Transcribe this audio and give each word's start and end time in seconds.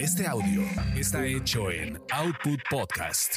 Este 0.00 0.26
audio 0.26 0.62
está 0.96 1.26
hecho 1.26 1.70
en 1.70 2.00
Output 2.10 2.58
Podcast. 2.70 3.36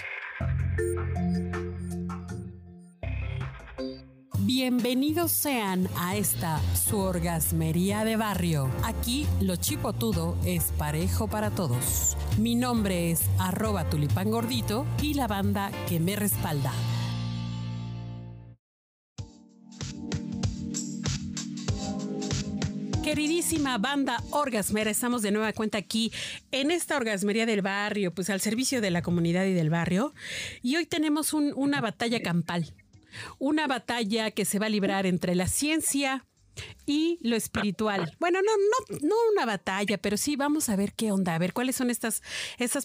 Bienvenidos 4.39 5.33
sean 5.33 5.89
a 5.99 6.15
esta 6.15 6.61
su 6.73 6.99
orgasmería 6.99 8.05
de 8.05 8.15
barrio. 8.15 8.71
Aquí 8.85 9.27
lo 9.41 9.57
chipotudo 9.57 10.37
es 10.45 10.71
parejo 10.77 11.27
para 11.27 11.49
todos. 11.49 12.15
Mi 12.37 12.55
nombre 12.55 13.11
es 13.11 13.23
arroba 13.39 13.89
tulipán 13.89 14.31
gordito 14.31 14.85
y 15.01 15.15
la 15.15 15.27
banda 15.27 15.69
que 15.89 15.99
me 15.99 16.15
respalda. 16.15 16.71
Queridísima 23.13 23.77
banda 23.77 24.23
orgasmera, 24.31 24.89
estamos 24.89 25.21
de 25.21 25.29
nueva 25.29 25.53
cuenta 25.53 25.77
aquí 25.77 26.11
en 26.51 26.71
esta 26.71 26.97
orgasmería 26.97 27.45
del 27.45 27.61
barrio, 27.61 28.11
pues 28.11 28.31
al 28.31 28.41
servicio 28.41 28.81
de 28.81 28.89
la 28.89 29.03
comunidad 29.03 29.45
y 29.45 29.53
del 29.53 29.69
barrio. 29.69 30.15
Y 30.63 30.77
hoy 30.77 30.87
tenemos 30.87 31.31
una 31.31 31.79
batalla 31.79 32.23
campal, 32.23 32.73
una 33.37 33.67
batalla 33.67 34.31
que 34.31 34.45
se 34.45 34.57
va 34.57 34.65
a 34.65 34.69
librar 34.69 35.05
entre 35.05 35.35
la 35.35 35.45
ciencia, 35.45 36.25
y 36.85 37.17
lo 37.21 37.35
espiritual. 37.35 38.15
Bueno, 38.19 38.39
no, 38.41 38.51
no, 38.57 39.07
no 39.07 39.15
una 39.31 39.45
batalla, 39.45 39.97
pero 39.97 40.17
sí 40.17 40.35
vamos 40.35 40.69
a 40.69 40.75
ver 40.75 40.93
qué 40.93 41.11
onda, 41.11 41.35
a 41.35 41.37
ver 41.37 41.53
cuáles 41.53 41.75
son 41.75 41.89
estas, 41.89 42.21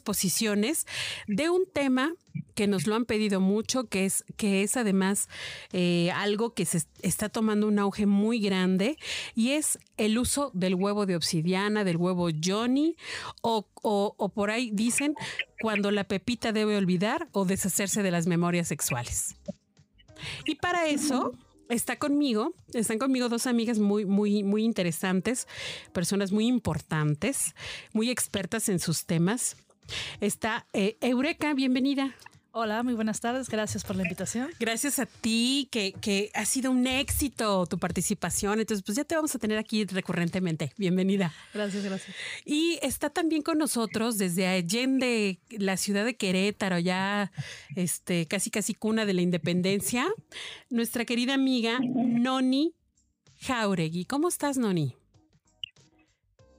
posiciones 0.04 0.86
de 1.26 1.50
un 1.50 1.66
tema 1.66 2.14
que 2.54 2.66
nos 2.66 2.86
lo 2.86 2.94
han 2.94 3.04
pedido 3.04 3.40
mucho, 3.40 3.88
que 3.88 4.04
es, 4.04 4.24
que 4.36 4.62
es 4.62 4.76
además 4.76 5.28
eh, 5.72 6.10
algo 6.14 6.54
que 6.54 6.64
se 6.64 6.82
está 7.02 7.28
tomando 7.28 7.66
un 7.66 7.78
auge 7.78 8.06
muy 8.06 8.38
grande 8.40 8.96
y 9.34 9.52
es 9.52 9.78
el 9.96 10.18
uso 10.18 10.50
del 10.54 10.74
huevo 10.74 11.06
de 11.06 11.16
obsidiana, 11.16 11.84
del 11.84 11.96
huevo 11.96 12.28
Johnny, 12.42 12.96
o, 13.42 13.66
o 13.82 14.28
por 14.28 14.50
ahí 14.50 14.70
dicen 14.72 15.14
cuando 15.60 15.90
la 15.90 16.04
pepita 16.04 16.52
debe 16.52 16.76
olvidar 16.76 17.28
o 17.32 17.44
deshacerse 17.44 18.02
de 18.02 18.10
las 18.10 18.26
memorias 18.26 18.68
sexuales. 18.68 19.36
Y 20.46 20.56
para 20.56 20.86
eso 20.86 21.32
está 21.68 21.96
conmigo, 21.96 22.54
están 22.72 22.98
conmigo 22.98 23.28
dos 23.28 23.46
amigas 23.46 23.78
muy, 23.78 24.04
muy, 24.04 24.42
muy 24.42 24.64
interesantes, 24.64 25.46
personas 25.92 26.32
muy 26.32 26.46
importantes, 26.46 27.54
muy 27.92 28.10
expertas 28.10 28.68
en 28.68 28.78
sus 28.78 29.04
temas. 29.06 29.56
Está 30.20 30.66
eh, 30.72 30.96
Eureka, 31.00 31.54
bienvenida. 31.54 32.14
Hola, 32.60 32.82
muy 32.82 32.94
buenas 32.94 33.20
tardes. 33.20 33.48
Gracias 33.48 33.84
por 33.84 33.94
la 33.94 34.02
invitación. 34.02 34.48
Gracias 34.58 34.98
a 34.98 35.06
ti, 35.06 35.68
que, 35.70 35.92
que, 35.92 36.30
ha 36.34 36.44
sido 36.44 36.72
un 36.72 36.88
éxito 36.88 37.66
tu 37.66 37.78
participación. 37.78 38.58
Entonces, 38.58 38.84
pues 38.84 38.96
ya 38.96 39.04
te 39.04 39.14
vamos 39.14 39.32
a 39.32 39.38
tener 39.38 39.58
aquí 39.58 39.84
recurrentemente. 39.84 40.72
Bienvenida. 40.76 41.30
Gracias, 41.54 41.84
gracias. 41.84 42.16
Y 42.44 42.80
está 42.82 43.10
también 43.10 43.42
con 43.42 43.58
nosotros 43.58 44.18
desde 44.18 44.48
Allende, 44.48 45.38
la 45.50 45.76
ciudad 45.76 46.04
de 46.04 46.16
Querétaro, 46.16 46.80
ya 46.80 47.30
este, 47.76 48.26
casi 48.26 48.50
casi 48.50 48.74
cuna 48.74 49.06
de 49.06 49.14
la 49.14 49.22
independencia, 49.22 50.08
nuestra 50.68 51.04
querida 51.04 51.34
amiga 51.34 51.78
Noni 51.80 52.74
Jauregui. 53.36 54.04
¿Cómo 54.04 54.26
estás, 54.26 54.58
Noni? 54.58 54.96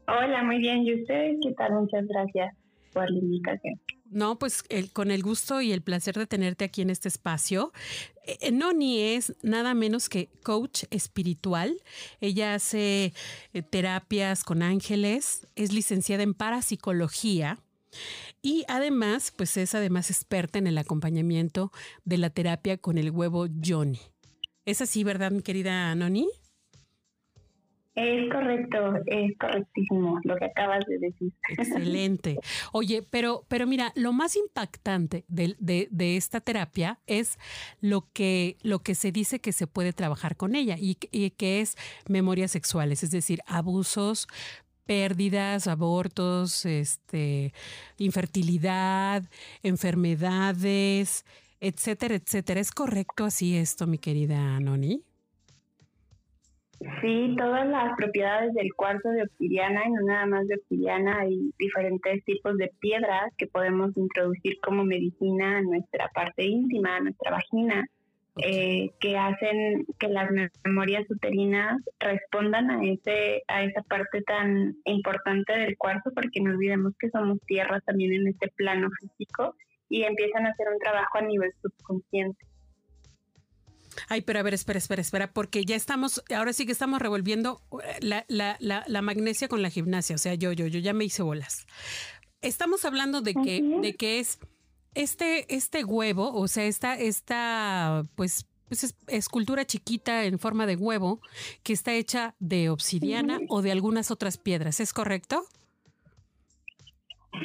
Hola, 0.08 0.44
muy 0.44 0.60
bien. 0.60 0.88
¿Y 0.88 1.02
usted 1.02 1.34
qué 1.44 1.52
tal? 1.58 1.74
Muchas 1.74 2.08
gracias 2.08 2.56
por 2.94 3.12
la 3.12 3.20
invitación. 3.20 3.82
No, 4.10 4.40
pues 4.40 4.64
con 4.94 5.12
el 5.12 5.22
gusto 5.22 5.62
y 5.62 5.72
el 5.72 5.84
placer 5.84 6.18
de 6.18 6.26
tenerte 6.26 6.66
aquí 6.66 6.82
en 6.82 6.90
este 6.90 7.08
espacio. 7.08 7.72
Eh, 8.26 8.38
eh, 8.42 8.52
Noni 8.52 9.00
es 9.02 9.36
nada 9.44 9.76
menos 9.76 10.10
que 10.10 10.30
coach 10.44 10.84
espiritual. 10.90 11.82
Ella 12.20 12.56
hace 12.56 13.14
eh, 13.54 13.62
terapias 13.62 14.44
con 14.44 14.64
ángeles, 14.64 15.48
es 15.56 15.74
licenciada 15.74 16.24
en 16.24 16.34
parapsicología. 16.34 17.60
Y 18.42 18.66
además, 18.68 19.32
pues 19.36 19.58
es 19.58 19.76
además 19.76 20.10
experta 20.10 20.58
en 20.60 20.68
el 20.68 20.78
acompañamiento 20.78 21.72
de 22.04 22.18
la 22.18 22.30
terapia 22.30 22.78
con 22.78 22.98
el 22.98 23.12
huevo 23.12 23.48
Johnny. 23.64 24.00
¿Es 24.66 24.82
así, 24.82 25.04
verdad, 25.04 25.32
mi 25.32 25.42
querida 25.42 25.94
Noni? 25.96 26.30
Es 28.00 28.32
correcto, 28.32 28.94
es 29.08 29.38
correctísimo 29.38 30.22
lo 30.24 30.38
que 30.38 30.46
acabas 30.46 30.86
de 30.86 31.00
decir. 31.00 31.34
Excelente. 31.50 32.40
Oye, 32.72 33.04
pero, 33.10 33.44
pero 33.50 33.68
mira, 33.68 33.92
lo 33.96 34.14
más 34.14 34.38
impactante 34.38 35.26
de, 35.28 35.58
de, 35.60 36.16
esta 36.16 36.40
terapia 36.40 37.00
es 37.08 37.38
lo 37.82 38.08
que, 38.14 38.56
lo 38.62 38.80
que 38.80 38.96
se 38.96 39.12
dice 39.12 39.42
que 39.42 39.52
se 39.52 39.68
puede 39.68 39.92
trabajar 39.92 40.38
con 40.38 40.56
ella 40.56 40.78
y, 40.80 40.96
que 40.96 41.60
es 41.60 41.76
memorias 42.08 42.52
sexuales, 42.52 43.04
es 43.04 43.12
decir, 43.12 43.42
abusos, 43.46 44.28
pérdidas, 44.86 45.68
abortos, 45.68 46.66
este, 46.66 47.54
infertilidad, 47.98 49.24
enfermedades, 49.62 51.26
etcétera, 51.60 52.16
etcétera. 52.16 52.62
¿Es 52.62 52.72
correcto 52.72 53.26
así 53.26 53.58
esto, 53.58 53.88
mi 53.88 53.98
querida 53.98 54.58
Noni? 54.62 55.04
Sí, 57.02 57.36
todas 57.38 57.68
las 57.68 57.94
propiedades 57.98 58.54
del 58.54 58.74
cuarzo 58.74 59.10
de 59.10 59.24
obsidiana, 59.24 59.84
y 59.86 59.92
no 59.92 60.02
nada 60.02 60.26
más 60.26 60.48
de 60.48 60.56
obsidiana, 60.56 61.20
hay 61.20 61.52
diferentes 61.60 62.24
tipos 62.24 62.56
de 62.58 62.72
piedras 62.80 63.34
que 63.38 63.48
podemos 63.48 63.96
introducir 63.98 64.58
como 64.62 64.86
medicina 64.86 65.58
a 65.58 65.62
nuestra 65.62 66.08
parte 66.10 66.46
íntima, 66.46 66.96
a 66.96 67.02
nuestra 67.02 67.32
vagina, 67.32 67.86
eh, 68.38 68.92
que 69.02 69.18
hacen 69.18 69.86
que 70.00 70.08
las 70.08 70.30
memorias 70.64 71.06
uterinas 71.10 71.82
respondan 72.00 72.72
a 72.72 72.82
ese 72.86 73.44
a 73.50 73.64
esa 73.64 73.82
parte 73.82 74.22
tan 74.22 74.78
importante 74.86 75.52
del 75.52 75.78
cuarzo, 75.78 76.12
porque 76.16 76.40
no 76.40 76.52
olvidemos 76.52 76.94
que 76.98 77.10
somos 77.10 77.42
tierra 77.46 77.82
también 77.82 78.14
en 78.14 78.28
este 78.30 78.48
plano 78.56 78.90
físico 79.02 79.56
y 79.90 80.04
empiezan 80.04 80.46
a 80.46 80.52
hacer 80.52 80.68
un 80.72 80.80
trabajo 80.80 81.18
a 81.18 81.22
nivel 81.22 81.52
subconsciente. 81.62 82.49
Ay, 84.08 84.22
pero 84.22 84.40
a 84.40 84.44
ver, 84.44 84.54
espera, 84.54 84.80
espera, 84.80 85.02
espera, 85.02 85.32
porque 85.34 85.66
ya 85.66 85.76
estamos, 85.76 86.24
ahora 86.36 86.54
sí 86.54 86.66
que 86.66 86.72
estamos 86.72 87.02
revolviendo 87.02 87.62
eh, 87.84 87.98
la, 88.02 88.26
la, 88.28 88.58
la, 88.60 89.02
magnesia 89.02 89.48
con 89.48 89.62
la 89.62 89.70
gimnasia. 89.70 90.16
O 90.16 90.20
sea, 90.20 90.36
yo, 90.36 90.52
yo, 90.52 90.68
yo 90.68 90.80
ya 90.80 90.94
me 90.94 91.06
hice 91.06 91.24
bolas. 91.24 91.66
Estamos 92.42 92.86
hablando 92.86 93.22
de 93.22 93.34
que, 93.34 93.62
de 93.82 93.96
que 93.96 94.20
es 94.20 94.40
este, 94.94 95.54
este 95.54 95.84
huevo, 95.84 96.34
o 96.34 96.48
sea, 96.48 96.66
esta, 96.66 96.96
esta, 96.96 98.06
pues, 98.16 98.46
pues 98.68 98.96
escultura 99.08 99.66
chiquita 99.66 100.26
en 100.26 100.40
forma 100.40 100.66
de 100.66 100.76
huevo 100.76 101.22
que 101.64 101.74
está 101.74 101.94
hecha 101.94 102.36
de 102.40 102.70
obsidiana 102.70 103.40
o 103.50 103.62
de 103.62 103.72
algunas 103.72 104.12
otras 104.12 104.38
piedras, 104.38 104.80
¿es 104.80 104.94
correcto? 104.94 105.46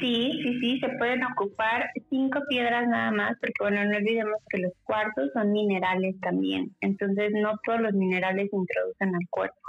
Sí, 0.00 0.40
sí, 0.42 0.60
sí, 0.60 0.80
se 0.80 0.88
pueden 0.98 1.24
ocupar 1.24 1.90
cinco 2.10 2.40
piedras 2.48 2.86
nada 2.88 3.10
más, 3.10 3.36
porque 3.40 3.54
bueno, 3.60 3.84
no 3.84 3.96
olvidemos 3.96 4.40
que 4.48 4.58
los 4.58 4.72
cuartos 4.84 5.30
son 5.32 5.52
minerales 5.52 6.18
también, 6.20 6.74
entonces 6.80 7.32
no 7.32 7.58
todos 7.64 7.80
los 7.80 7.92
minerales 7.92 8.50
se 8.50 8.56
introducen 8.56 9.14
al 9.14 9.28
cuerpo 9.30 9.64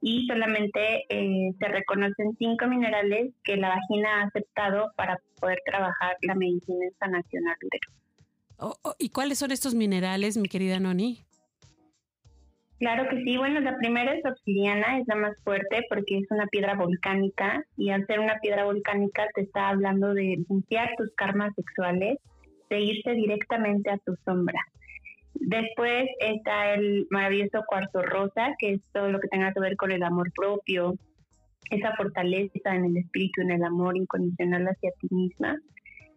y 0.00 0.26
solamente 0.26 1.04
eh, 1.08 1.52
se 1.58 1.68
reconocen 1.68 2.36
cinco 2.38 2.66
minerales 2.68 3.32
que 3.42 3.56
la 3.56 3.70
vagina 3.70 4.20
ha 4.20 4.26
aceptado 4.26 4.92
para 4.96 5.18
poder 5.40 5.58
trabajar 5.64 6.16
la 6.22 6.34
medicina 6.34 6.86
sanación 7.00 7.44
oh, 8.58 8.76
oh, 8.82 8.94
¿Y 8.98 9.08
cuáles 9.08 9.38
son 9.38 9.50
estos 9.50 9.74
minerales, 9.74 10.36
mi 10.36 10.48
querida 10.48 10.78
Noni? 10.78 11.25
Claro 12.78 13.08
que 13.08 13.22
sí, 13.22 13.38
bueno, 13.38 13.60
la 13.60 13.76
primera 13.78 14.12
es 14.12 14.24
obsidiana, 14.24 14.98
es 14.98 15.06
la 15.08 15.14
más 15.14 15.36
fuerte 15.44 15.82
porque 15.88 16.18
es 16.18 16.30
una 16.30 16.46
piedra 16.46 16.74
volcánica 16.74 17.64
y 17.76 17.88
al 17.90 18.06
ser 18.06 18.20
una 18.20 18.38
piedra 18.42 18.64
volcánica 18.64 19.26
te 19.34 19.42
está 19.42 19.70
hablando 19.70 20.12
de 20.12 20.44
limpiar 20.48 20.90
tus 20.98 21.10
karmas 21.14 21.54
sexuales, 21.54 22.18
de 22.68 22.80
irse 22.80 23.12
directamente 23.12 23.90
a 23.90 23.98
tu 23.98 24.14
sombra. 24.26 24.60
Después 25.34 26.06
está 26.20 26.74
el 26.74 27.06
maravilloso 27.10 27.64
cuarzo 27.66 28.02
rosa, 28.02 28.54
que 28.58 28.74
es 28.74 28.80
todo 28.92 29.10
lo 29.10 29.20
que 29.20 29.28
tenga 29.28 29.52
que 29.52 29.60
ver 29.60 29.76
con 29.76 29.90
el 29.90 30.02
amor 30.02 30.30
propio, 30.34 30.94
esa 31.70 31.94
fortaleza 31.96 32.74
en 32.74 32.84
el 32.84 32.96
espíritu, 32.98 33.40
en 33.40 33.52
el 33.52 33.64
amor 33.64 33.96
incondicional 33.96 34.66
hacia 34.66 34.90
ti 35.00 35.08
misma. 35.10 35.56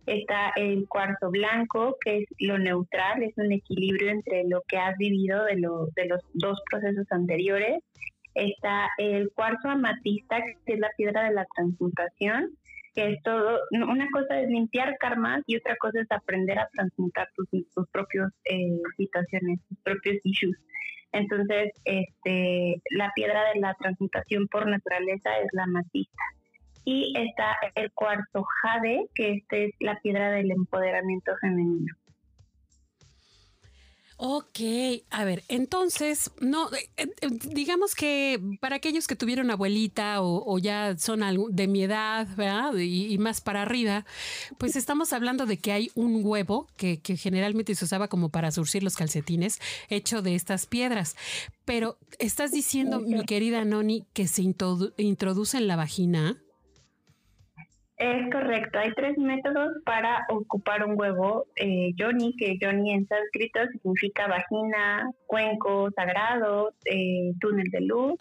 Está 0.05 0.51
el 0.55 0.87
cuarzo 0.87 1.29
blanco, 1.29 1.97
que 2.03 2.19
es 2.19 2.25
lo 2.39 2.57
neutral, 2.57 3.21
es 3.23 3.37
un 3.37 3.51
equilibrio 3.51 4.09
entre 4.09 4.43
lo 4.45 4.61
que 4.67 4.77
has 4.77 4.97
vivido 4.97 5.43
de, 5.45 5.57
lo, 5.57 5.87
de 5.95 6.05
los 6.05 6.21
dos 6.33 6.59
procesos 6.69 7.05
anteriores. 7.11 7.83
Está 8.33 8.89
el 8.97 9.31
cuarzo 9.33 9.69
amatista, 9.69 10.41
que 10.65 10.73
es 10.73 10.79
la 10.79 10.89
piedra 10.97 11.23
de 11.23 11.33
la 11.33 11.45
transmutación, 11.55 12.57
que 12.95 13.13
es 13.13 13.23
todo, 13.23 13.59
una 13.71 14.07
cosa 14.11 14.39
es 14.39 14.49
limpiar 14.49 14.97
karmas 14.97 15.43
y 15.47 15.57
otra 15.57 15.75
cosa 15.77 16.01
es 16.01 16.11
aprender 16.11 16.57
a 16.57 16.69
transmutar 16.73 17.27
tus, 17.35 17.47
tus 17.49 17.87
propias 17.89 18.31
eh, 18.45 18.79
situaciones, 18.97 19.59
tus 19.67 19.77
propios 19.79 20.17
issues. 20.23 20.57
Entonces, 21.11 21.71
este, 21.85 22.81
la 22.91 23.11
piedra 23.15 23.51
de 23.53 23.59
la 23.59 23.73
transmutación 23.75 24.47
por 24.47 24.67
naturaleza 24.67 25.37
es 25.39 25.47
la 25.53 25.63
amatista. 25.63 26.23
Y 26.91 27.13
está 27.15 27.55
el 27.75 27.91
cuarzo 27.91 28.43
jade, 28.63 29.05
que 29.13 29.33
este 29.33 29.65
es 29.65 29.75
la 29.79 29.99
piedra 29.99 30.31
del 30.31 30.49
empoderamiento 30.49 31.33
femenino. 31.39 31.93
Ok, 34.17 34.59
a 35.11 35.23
ver, 35.23 35.43
entonces, 35.49 36.31
no, 36.41 36.67
eh, 36.73 36.89
eh, 36.97 37.27
digamos 37.45 37.93
que 37.93 38.41
para 38.59 38.77
aquellos 38.77 39.05
que 39.05 39.15
tuvieron 39.15 39.51
abuelita 39.51 40.23
o, 40.23 40.57
ya 40.57 40.97
son 40.97 41.21
de 41.51 41.67
mi 41.67 41.83
edad, 41.83 42.27
¿verdad? 42.35 42.73
Y, 42.75 43.15
más 43.19 43.39
para 43.39 43.61
arriba, 43.61 44.03
pues 44.57 44.75
estamos 44.75 45.13
hablando 45.13 45.45
de 45.45 45.59
que 45.59 45.71
hay 45.71 45.91
un 45.93 46.21
huevo 46.25 46.65
que, 46.75 46.99
generalmente 47.17 47.75
se 47.75 47.85
usaba 47.85 48.07
como 48.07 48.29
para 48.29 48.49
surcir 48.49 48.81
los 48.81 48.95
calcetines, 48.95 49.59
hecho 49.89 50.23
de 50.23 50.33
estas 50.33 50.65
piedras. 50.65 51.15
Pero 51.65 51.99
estás 52.17 52.51
diciendo, 52.51 52.99
mi 52.99 53.23
querida 53.25 53.63
Noni, 53.63 54.07
que 54.13 54.25
se 54.25 54.41
introduce 54.41 55.57
en 55.57 55.67
la 55.67 55.75
vagina. 55.75 56.41
Es 57.99 58.31
correcto, 58.31 58.79
hay 58.79 58.93
tres 58.93 59.17
métodos 59.17 59.73
para 59.83 60.25
ocupar 60.29 60.85
un 60.85 60.97
huevo. 60.97 61.47
Eh, 61.57 61.91
Johnny, 61.99 62.33
que 62.37 62.57
Johnny 62.61 62.93
en 62.93 63.05
sánscrito 63.05 63.59
significa 63.73 64.25
vagina, 64.25 65.11
cuenco 65.27 65.91
sagrado, 65.91 66.73
eh, 66.85 67.33
túnel 67.41 67.69
de 67.71 67.81
luz 67.81 68.17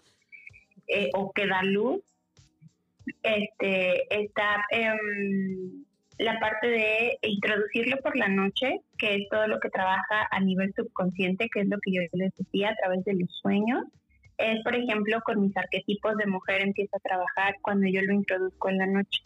eh, 0.85 1.09
o 1.13 1.31
que 1.31 1.47
da 1.47 1.63
luz. 1.63 2.01
Este, 3.23 4.21
está 4.21 4.65
la 6.17 6.39
parte 6.41 6.67
de 6.67 7.17
introducirlo 7.21 7.97
por 8.03 8.17
la 8.17 8.27
noche, 8.27 8.81
que 8.97 9.15
es 9.15 9.29
todo 9.29 9.47
lo 9.47 9.61
que 9.61 9.69
trabaja 9.69 10.27
a 10.29 10.41
nivel 10.41 10.73
subconsciente, 10.73 11.47
que 11.47 11.61
es 11.61 11.67
lo 11.69 11.79
que 11.79 11.93
yo 11.93 12.01
les 12.11 12.35
decía 12.35 12.71
a 12.71 12.75
través 12.75 13.05
de 13.05 13.13
los 13.13 13.31
sueños. 13.41 13.85
Es, 14.37 14.61
por 14.61 14.75
ejemplo, 14.75 15.21
con 15.23 15.39
mis 15.39 15.55
arquetipos 15.55 16.17
de 16.17 16.25
mujer 16.25 16.63
empieza 16.63 16.97
a 16.97 16.99
trabajar 16.99 17.55
cuando 17.61 17.87
yo 17.87 18.01
lo 18.01 18.11
introduzco 18.11 18.69
en 18.69 18.77
la 18.77 18.87
noche 18.87 19.21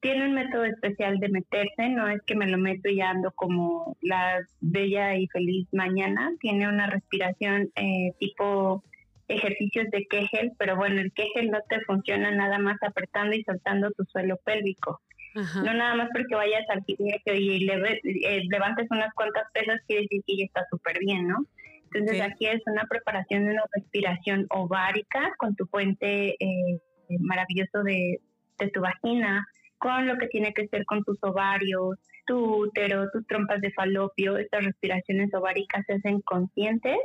tiene 0.00 0.26
un 0.26 0.34
método 0.34 0.64
especial 0.64 1.18
de 1.18 1.28
meterse, 1.28 1.88
no 1.90 2.08
es 2.08 2.22
que 2.22 2.34
me 2.34 2.46
lo 2.46 2.58
meto 2.58 2.88
y 2.88 3.00
ando 3.00 3.32
como 3.32 3.96
la 4.00 4.38
bella 4.60 5.16
y 5.16 5.26
feliz 5.28 5.68
mañana, 5.72 6.32
tiene 6.40 6.68
una 6.68 6.86
respiración 6.86 7.70
eh, 7.76 8.12
tipo 8.18 8.82
ejercicios 9.28 9.88
de 9.90 10.06
Kegel, 10.06 10.52
pero 10.58 10.76
bueno, 10.76 11.00
el 11.00 11.12
Kegel 11.12 11.50
no 11.50 11.60
te 11.68 11.80
funciona 11.82 12.30
nada 12.30 12.58
más 12.58 12.82
apretando 12.82 13.36
y 13.36 13.44
soltando 13.44 13.90
tu 13.92 14.04
suelo 14.04 14.38
pélvico. 14.44 15.00
No 15.34 15.72
nada 15.72 15.94
más 15.94 16.08
porque 16.12 16.34
vayas 16.34 16.68
al 16.70 16.82
gimnasio 16.84 17.34
y 17.36 17.70
eh, 17.70 18.42
levantes 18.50 18.88
unas 18.90 19.14
cuantas 19.14 19.44
pesas 19.52 19.80
quiere 19.86 20.02
decir 20.02 20.22
que 20.26 20.38
ya 20.38 20.44
está 20.44 20.66
súper 20.68 20.98
bien, 20.98 21.28
¿no? 21.28 21.46
Entonces 21.84 22.20
aquí 22.20 22.46
es 22.46 22.60
una 22.66 22.84
preparación 22.84 23.44
de 23.44 23.52
una 23.52 23.62
respiración 23.72 24.46
ovárica 24.50 25.32
con 25.38 25.54
tu 25.54 25.68
puente 25.68 26.34
eh, 26.40 26.80
maravilloso 27.20 27.84
de, 27.84 28.20
de 28.58 28.70
tu 28.70 28.80
vagina, 28.80 29.46
con 29.80 30.06
lo 30.06 30.16
que 30.18 30.28
tiene 30.28 30.52
que 30.52 30.68
ser 30.68 30.84
con 30.84 31.02
tus 31.04 31.18
ovarios, 31.22 31.98
tu 32.26 32.64
útero, 32.64 33.10
tus 33.10 33.26
trompas 33.26 33.60
de 33.62 33.72
falopio. 33.72 34.36
Estas 34.36 34.64
respiraciones 34.64 35.32
ováricas 35.34 35.84
se 35.86 35.94
hacen 35.94 36.20
conscientes. 36.20 36.98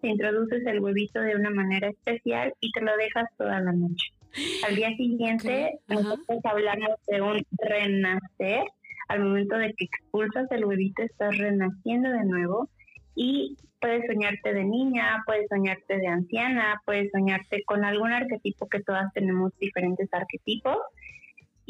Te 0.00 0.08
introduces 0.08 0.64
el 0.66 0.80
huevito 0.80 1.20
de 1.20 1.34
una 1.34 1.50
manera 1.50 1.88
especial 1.88 2.54
y 2.60 2.70
te 2.70 2.80
lo 2.82 2.96
dejas 2.96 3.28
toda 3.36 3.60
la 3.60 3.72
noche. 3.72 4.12
Al 4.66 4.76
día 4.76 4.94
siguiente, 4.96 5.80
nosotros 5.88 6.38
hablamos 6.44 6.90
de 7.08 7.20
un 7.20 7.44
renacer. 7.58 8.64
Al 9.08 9.24
momento 9.24 9.56
de 9.56 9.74
que 9.74 9.86
expulsas 9.86 10.46
el 10.52 10.64
huevito, 10.64 11.02
estás 11.02 11.36
renaciendo 11.36 12.10
de 12.10 12.24
nuevo 12.24 12.70
y 13.16 13.56
puedes 13.80 14.06
soñarte 14.06 14.54
de 14.54 14.64
niña, 14.64 15.24
puedes 15.26 15.48
soñarte 15.48 15.98
de 15.98 16.06
anciana, 16.06 16.80
puedes 16.86 17.10
soñarte 17.10 17.64
con 17.64 17.84
algún 17.84 18.12
arquetipo 18.12 18.68
que 18.68 18.80
todas 18.82 19.12
tenemos 19.14 19.50
diferentes 19.58 20.08
arquetipos 20.12 20.78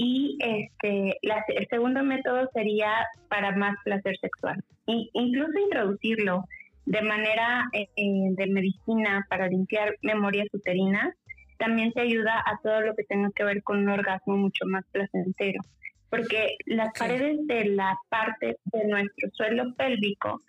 y 0.03 0.39
este, 0.41 1.19
el 1.23 1.69
segundo 1.69 2.03
método 2.03 2.49
sería 2.55 2.91
para 3.29 3.55
más 3.55 3.77
placer 3.85 4.17
sexual. 4.17 4.59
incluso 4.87 5.59
introducirlo 5.59 6.47
de 6.87 7.03
manera 7.03 7.69
eh, 7.75 7.87
eh, 7.97 8.29
de 8.31 8.47
medicina 8.47 9.27
para 9.29 9.49
limpiar 9.49 9.95
memorias 10.01 10.49
uterinas 10.55 11.15
también 11.59 11.93
te 11.93 12.01
ayuda 12.01 12.43
a 12.47 12.59
todo 12.63 12.81
lo 12.81 12.97
que 12.97 13.05
tenga 13.05 13.29
que 13.37 13.45
ver 13.45 13.63
con 13.63 13.81
un 13.81 13.91
orgasmo 13.91 14.39
mucho 14.39 14.65
más 14.65 14.87
placentero. 14.91 15.61
Porque 16.09 16.57
las 16.65 16.99
paredes 16.99 17.47
de 17.47 17.67
la 17.67 17.95
parte 18.09 18.57
de 18.73 18.89
nuestro 18.89 19.29
suelo 19.35 19.75
pélvico 19.77 20.41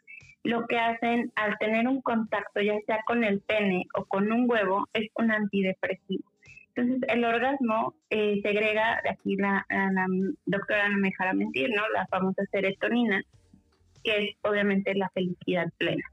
lo 0.43 0.65
que 0.65 0.79
hacen 0.79 1.29
al 1.35 1.57
tener 1.57 1.89
un 1.89 2.01
contacto, 2.01 2.61
ya 2.61 2.75
sea 2.85 3.01
con 3.05 3.25
el 3.25 3.41
pene 3.41 3.83
o 3.95 4.05
con 4.05 4.31
un 4.31 4.49
huevo, 4.49 4.87
es 4.93 5.09
un 5.15 5.29
antidepresivo. 5.29 6.30
Entonces, 6.75 7.09
el 7.09 7.25
orgasmo 7.25 7.95
eh, 8.09 8.39
segrega, 8.41 9.01
de 9.03 9.09
aquí 9.09 9.35
la, 9.35 9.65
doctora 10.45 10.89
no 10.89 10.97
me 10.97 11.09
dejará 11.09 11.33
mentir, 11.33 11.69
¿no? 11.69 11.81
La 11.93 12.07
famosa 12.07 12.43
serotonina, 12.51 13.21
que 14.03 14.17
es 14.17 14.35
obviamente 14.41 14.95
la 14.95 15.09
felicidad 15.09 15.67
plena, 15.77 16.03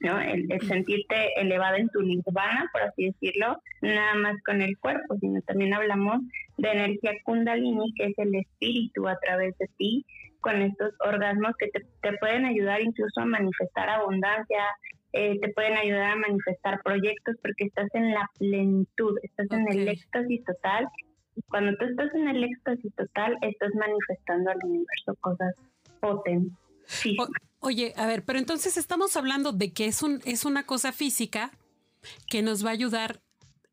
¿no? 0.00 0.20
El, 0.20 0.48
sentirte 0.62 1.40
elevada 1.40 1.76
en 1.76 1.88
tu 1.90 2.02
nirvana, 2.02 2.68
por 2.72 2.82
así 2.82 3.06
decirlo, 3.06 3.60
nada 3.80 4.14
más 4.16 4.42
con 4.44 4.60
el 4.60 4.76
cuerpo, 4.78 5.16
sino 5.20 5.40
también 5.42 5.72
hablamos 5.72 6.20
de 6.58 6.72
energía 6.72 7.12
kundalini, 7.22 7.92
que 7.94 8.06
es 8.06 8.18
el 8.18 8.34
espíritu 8.34 9.06
a 9.06 9.18
través 9.20 9.56
de 9.58 9.68
ti, 9.76 10.04
con 10.40 10.62
estos 10.62 10.94
orgasmos 11.00 11.54
que 11.58 11.68
te, 11.68 11.86
te 12.02 12.12
pueden 12.18 12.44
ayudar 12.44 12.80
incluso 12.80 13.20
a 13.20 13.24
manifestar 13.24 13.88
abundancia, 13.88 14.64
eh, 15.12 15.38
te 15.40 15.48
pueden 15.52 15.76
ayudar 15.76 16.12
a 16.12 16.16
manifestar 16.16 16.82
proyectos 16.82 17.36
porque 17.42 17.64
estás 17.64 17.88
en 17.94 18.10
la 18.12 18.28
plenitud, 18.38 19.18
estás 19.22 19.46
en 19.50 19.68
el 19.72 19.88
éxtasis 19.88 20.44
total. 20.44 20.88
Y 21.34 21.42
cuando 21.42 21.76
tú 21.78 21.86
estás 21.86 22.14
en 22.14 22.28
el 22.28 22.44
éxtasis 22.44 22.94
total, 22.94 23.36
estás 23.42 23.70
manifestando 23.74 24.50
al 24.50 24.58
universo 24.64 25.14
cosas 25.20 25.54
potentes. 26.00 26.52
oye, 27.60 27.92
a 27.96 28.06
ver, 28.06 28.24
pero 28.24 28.38
entonces 28.38 28.76
estamos 28.76 29.16
hablando 29.16 29.52
de 29.52 29.72
que 29.72 29.86
es, 29.86 30.02
un, 30.02 30.20
es 30.24 30.44
una 30.44 30.64
cosa 30.64 30.92
física 30.92 31.50
que 32.28 32.42
nos 32.42 32.64
va 32.64 32.70
a 32.70 32.72
ayudar, 32.72 33.20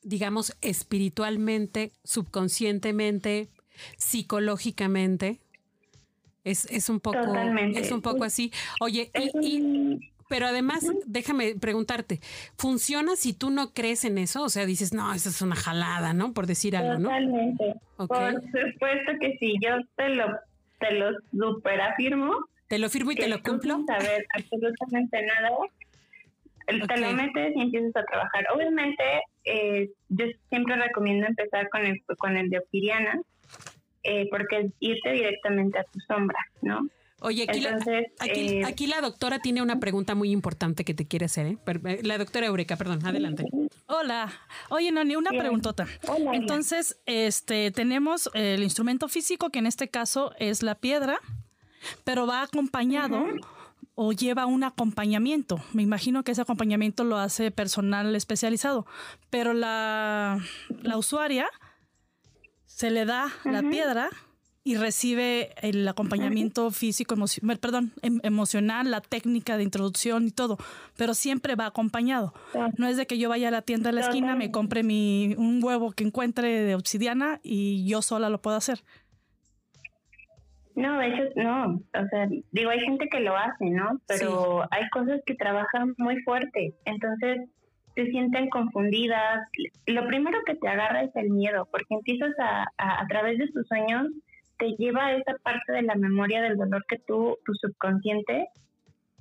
digamos, 0.01 0.55
espiritualmente, 0.61 1.91
subconscientemente, 2.03 3.49
psicológicamente. 3.97 5.39
Es, 6.43 6.65
es 6.65 6.89
un 6.89 6.99
poco, 6.99 7.19
es 7.75 7.91
un 7.91 8.01
poco 8.01 8.25
así. 8.25 8.51
Oye, 8.81 9.11
y, 9.41 10.12
pero 10.29 10.47
además, 10.47 10.85
déjame 11.05 11.55
preguntarte, 11.55 12.19
¿funciona 12.57 13.15
si 13.15 13.33
tú 13.33 13.49
no 13.49 13.73
crees 13.73 14.05
en 14.05 14.17
eso? 14.17 14.43
O 14.43 14.49
sea, 14.49 14.65
dices, 14.65 14.93
no, 14.93 15.13
eso 15.13 15.29
es 15.29 15.41
una 15.41 15.55
jalada, 15.55 16.13
¿no? 16.13 16.33
Por 16.33 16.47
decir 16.47 16.75
algo, 16.75 16.99
¿no? 16.99 17.09
Totalmente. 17.09 17.75
Por 17.97 18.33
supuesto 18.41 19.11
que 19.19 19.37
sí, 19.39 19.55
yo 19.61 19.77
te 19.95 20.09
lo, 20.09 20.25
te 20.79 20.91
lo 20.93 21.11
super 21.31 21.81
afirmo. 21.81 22.33
¿Te 22.67 22.79
lo 22.79 22.89
firmo 22.89 23.11
y 23.11 23.15
te 23.15 23.27
lo 23.27 23.41
cumplo? 23.41 23.75
Sin 23.77 23.85
saber 23.87 24.25
absolutamente 24.33 25.21
nada. 25.25 25.49
Te 26.65 26.97
lo 26.97 27.11
metes 27.11 27.55
y 27.55 27.61
empiezas 27.61 27.95
a 27.95 28.05
trabajar. 28.05 28.45
Obviamente, 28.55 29.03
eh, 29.43 29.89
yo 30.09 30.25
siempre 30.49 30.75
recomiendo 30.77 31.27
empezar 31.27 31.69
con 31.69 31.85
el, 31.85 32.01
con 32.17 32.37
el 32.37 32.49
de 32.49 32.59
Opiriana, 32.59 33.21
eh, 34.03 34.27
porque 34.29 34.59
es 34.59 34.71
irte 34.79 35.11
directamente 35.11 35.79
a 35.79 35.83
tu 35.83 35.99
sombra, 35.99 36.39
¿no? 36.61 36.87
Oye, 37.23 37.47
eh, 37.49 38.63
aquí, 38.65 38.85
la, 38.85 38.99
doctora 38.99 39.39
tiene 39.39 39.61
una 39.61 39.79
pregunta 39.79 40.13
muy 40.13 40.31
importante 40.31 40.83
que 40.83 40.93
te 40.93 41.07
quiere 41.07 41.25
hacer. 41.25 41.45
¿eh? 41.45 41.57
eh 41.65 41.99
la 42.03 42.17
doctora 42.17 42.47
Eureka, 42.47 42.75
perdón, 42.75 43.05
adelante. 43.05 43.45
Hola. 43.87 44.29
Oye, 44.69 44.91
Nani, 44.91 45.15
una 45.15 45.29
preguntota. 45.29 45.87
Entonces, 46.33 46.97
este, 47.05 47.71
tenemos 47.71 48.29
el 48.33 48.61
instrumento 48.61 49.07
físico, 49.07 49.51
que 49.51 49.59
en 49.59 49.67
este 49.67 49.87
caso 49.87 50.33
es 50.37 50.63
la 50.63 50.75
piedra, 50.75 51.17
pero 52.03 52.27
va 52.27 52.41
acompañado 52.41 53.25
o 53.95 54.11
lleva 54.11 54.45
un 54.45 54.65
acompañamiento. 54.65 55.63
Me 55.71 55.81
imagino 55.81 56.25
que 56.25 56.33
ese 56.33 56.41
acompañamiento 56.41 57.05
lo 57.05 57.15
hace 57.17 57.51
personal 57.51 58.13
especializado, 58.17 58.85
pero 59.29 59.53
la, 59.53 60.39
la 60.81 60.97
usuaria 60.97 61.47
se 62.65 62.91
le 62.91 63.05
da 63.05 63.31
la 63.45 63.61
piedra 63.61 64.09
y 64.65 64.77
recibe 64.77 65.49
el 65.61 65.85
acompañamiento 65.87 66.71
físico, 66.71 67.15
perdón, 67.59 67.91
em, 68.01 68.19
emocional, 68.23 68.89
la 68.89 69.01
técnica 69.01 69.57
de 69.57 69.63
introducción 69.63 70.25
y 70.27 70.31
todo, 70.31 70.57
pero 70.97 71.13
siempre 71.13 71.55
va 71.55 71.65
acompañado. 71.65 72.33
No 72.77 72.87
es 72.87 72.95
de 72.95 73.05
que 73.05 73.17
yo 73.17 73.27
vaya 73.27 73.49
a 73.49 73.51
la 73.51 73.61
tienda 73.61 73.89
de 73.89 73.95
la 73.95 74.01
esquina, 74.01 74.35
me 74.35 74.51
compre 74.51 74.83
mi, 74.83 75.35
un 75.37 75.61
huevo 75.61 75.91
que 75.91 76.05
encuentre 76.05 76.63
de 76.63 76.75
obsidiana 76.75 77.41
y 77.43 77.85
yo 77.87 78.01
sola 78.01 78.29
lo 78.29 78.41
puedo 78.41 78.55
hacer. 78.55 78.79
No, 80.75 80.97
de 80.97 81.07
hecho, 81.07 81.23
no. 81.35 81.75
O 81.75 82.07
sea, 82.09 82.27
digo, 82.51 82.69
hay 82.69 82.79
gente 82.79 83.07
que 83.09 83.19
lo 83.19 83.35
hace, 83.35 83.69
¿no? 83.69 83.99
Pero 84.07 84.63
hay 84.71 84.89
cosas 84.89 85.21
que 85.25 85.35
trabajan 85.35 85.93
muy 85.97 86.19
fuerte. 86.23 86.73
Entonces, 86.85 87.47
se 87.93 88.05
sienten 88.07 88.49
confundidas. 88.49 89.47
Lo 89.85 90.07
primero 90.07 90.39
que 90.47 90.55
te 90.55 90.67
agarra 90.67 91.03
es 91.03 91.15
el 91.15 91.29
miedo, 91.29 91.67
porque 91.69 91.93
empiezas 91.93 92.31
a, 92.39 92.63
a, 92.77 93.01
a 93.03 93.07
través 93.07 93.37
de 93.37 93.49
tus 93.49 93.67
sueños 93.67 94.07
lleva 94.71 95.13
esa 95.13 95.35
parte 95.43 95.71
de 95.71 95.83
la 95.83 95.95
memoria 95.95 96.41
del 96.41 96.57
dolor 96.57 96.85
que 96.87 96.97
tú, 96.99 97.37
tu 97.45 97.53
subconsciente, 97.55 98.47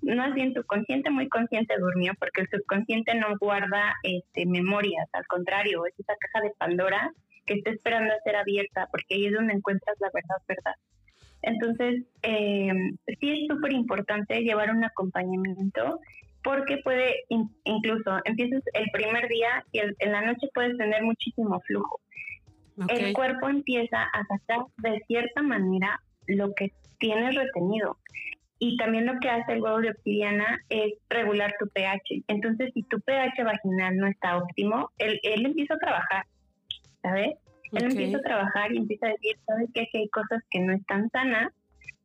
no 0.03 0.25
es 0.25 0.35
bien 0.35 0.53
tu 0.53 0.65
consciente 0.65 1.11
muy 1.11 1.29
consciente 1.29 1.75
durmió, 1.79 2.13
porque 2.19 2.43
el 2.43 2.49
subconsciente 2.49 3.15
no 3.15 3.37
guarda 3.39 3.95
este, 4.03 4.47
memorias, 4.47 5.09
al 5.13 5.27
contrario, 5.27 5.87
es 5.87 5.95
esa 5.99 6.15
caja 6.19 6.45
de 6.45 6.55
Pandora 6.59 7.13
que 7.47 7.55
está 7.55 7.71
esperando 7.71 8.13
a 8.13 8.23
ser 8.25 8.37
abierta, 8.37 8.89
porque 8.91 9.15
ahí 9.15 9.27
es 9.27 9.33
donde 9.33 9.55
encuentras 9.55 9.97
la 10.01 10.11
verdad, 10.13 10.37
verdad. 10.49 10.75
Entonces, 11.43 12.05
eh, 12.23 12.73
sí 13.19 13.31
es 13.31 13.49
súper 13.49 13.73
importante 13.73 14.41
llevar 14.43 14.71
un 14.71 14.85
acompañamiento 14.85 15.99
porque 16.45 16.79
puede, 16.79 17.25
incluso 17.65 18.19
empiezas 18.25 18.63
el 18.75 18.91
primer 18.93 19.29
día 19.29 19.65
y 19.73 19.81
en 19.81 20.13
la 20.13 20.23
noche 20.23 20.49
puedes 20.55 20.77
tener 20.77 21.03
muchísimo 21.03 21.61
flujo. 21.61 22.01
El 22.89 23.13
cuerpo 23.13 23.49
empieza 23.49 24.03
a 24.03 24.25
sacar 24.27 24.67
de 24.79 25.03
cierta 25.07 25.43
manera 25.43 26.01
lo 26.27 26.55
que 26.55 26.73
tienes 26.99 27.35
retenido. 27.35 27.99
Y 28.59 28.77
también 28.77 29.07
lo 29.07 29.19
que 29.19 29.29
hace 29.29 29.55
el 29.55 29.61
huevo 29.61 29.81
de 29.81 29.91
obsidiana 29.91 30.61
es 30.69 30.93
regular 31.11 31.53
tu 31.59 31.69
pH. 31.69 32.23
Entonces, 32.29 32.71
si 32.75 32.85
tu 32.85 33.01
pH 33.01 33.43
vaginal 33.43 33.97
no 33.97 34.07
está 34.07 34.37
óptimo, 34.37 34.91
él, 34.99 35.19
él 35.25 35.45
empieza 35.45 35.75
a 35.75 35.79
trabajar, 35.79 36.27
¿sabes? 37.03 37.35
Él 37.73 37.85
empieza 37.85 38.19
a 38.19 38.23
trabajar 38.23 38.73
y 38.73 38.77
empieza 38.77 39.07
a 39.07 39.11
decir, 39.11 39.37
¿sabes 39.47 39.69
qué? 39.75 39.89
Que 39.91 39.99
hay 39.99 40.09
cosas 40.11 40.43
que 40.51 40.61
no 40.61 40.75
están 40.75 41.11
sanas, 41.11 41.53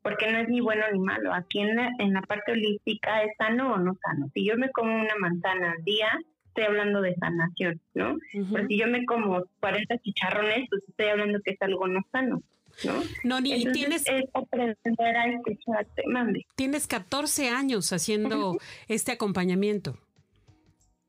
porque 0.02 0.32
no 0.32 0.40
es 0.40 0.48
ni 0.48 0.62
bueno 0.62 0.84
ni 0.92 1.00
malo. 1.00 1.34
Aquí 1.34 1.60
en 1.60 1.76
la, 1.76 1.92
en 2.00 2.14
la 2.14 2.22
parte 2.22 2.54
holística 2.54 3.22
es 3.22 3.36
sano 3.38 3.74
o 3.74 3.78
no 3.78 3.96
sano. 4.02 4.28
Si 4.34 4.44
yo 4.44 4.58
me 4.58 4.72
como 4.72 4.96
una 4.96 5.16
manzana 5.20 5.74
al 5.74 5.84
día, 5.84 6.10
estoy 6.58 6.76
hablando 6.76 7.02
de 7.02 7.16
sanación, 7.16 7.80
¿no? 7.94 8.18
Pero 8.32 8.68
si 8.68 8.80
yo 8.80 8.88
me 8.88 9.06
como 9.06 9.44
40 9.60 9.98
chicharrones, 10.00 10.68
pues 10.70 10.84
estoy 10.88 11.08
hablando 11.08 11.40
que 11.44 11.52
es 11.52 11.62
algo 11.62 11.88
no 11.88 12.02
sano. 12.12 12.42
¿no? 12.84 12.94
No, 13.24 13.42
ni 13.42 13.64
tienes. 13.72 14.04
Es 14.08 14.26
aprender 14.34 15.16
a 15.16 15.28
escucharte, 15.28 16.04
mande. 16.08 16.46
Tienes 16.56 16.88
14 16.88 17.50
años 17.50 17.94
haciendo 17.94 18.58
este 18.88 19.12
acompañamiento. 19.12 19.98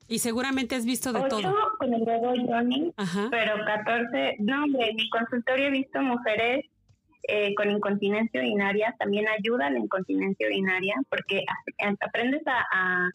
Y 0.06 0.20
seguramente 0.20 0.74
has 0.74 0.86
visto 0.86 1.12
de 1.12 1.28
todo. 1.28 1.54
con 1.78 1.92
el 1.92 2.04
bebé 2.04 2.46
Johnny, 2.46 2.92
pero 3.30 3.64
14. 3.64 4.36
No, 4.40 4.64
hombre, 4.64 4.90
en 4.90 4.96
mi 4.96 5.08
consultorio 5.10 5.66
he 5.66 5.70
visto 5.70 6.00
mujeres 6.00 6.64
eh, 7.28 7.54
con 7.54 7.70
incontinencia 7.70 8.40
urinaria. 8.40 8.94
También 8.98 9.26
ayuda 9.28 9.70
la 9.70 9.78
incontinencia 9.78 10.46
urinaria 10.46 10.94
porque 11.10 11.44
aprendes 12.00 12.42
a, 12.46 12.64
a 12.72 13.10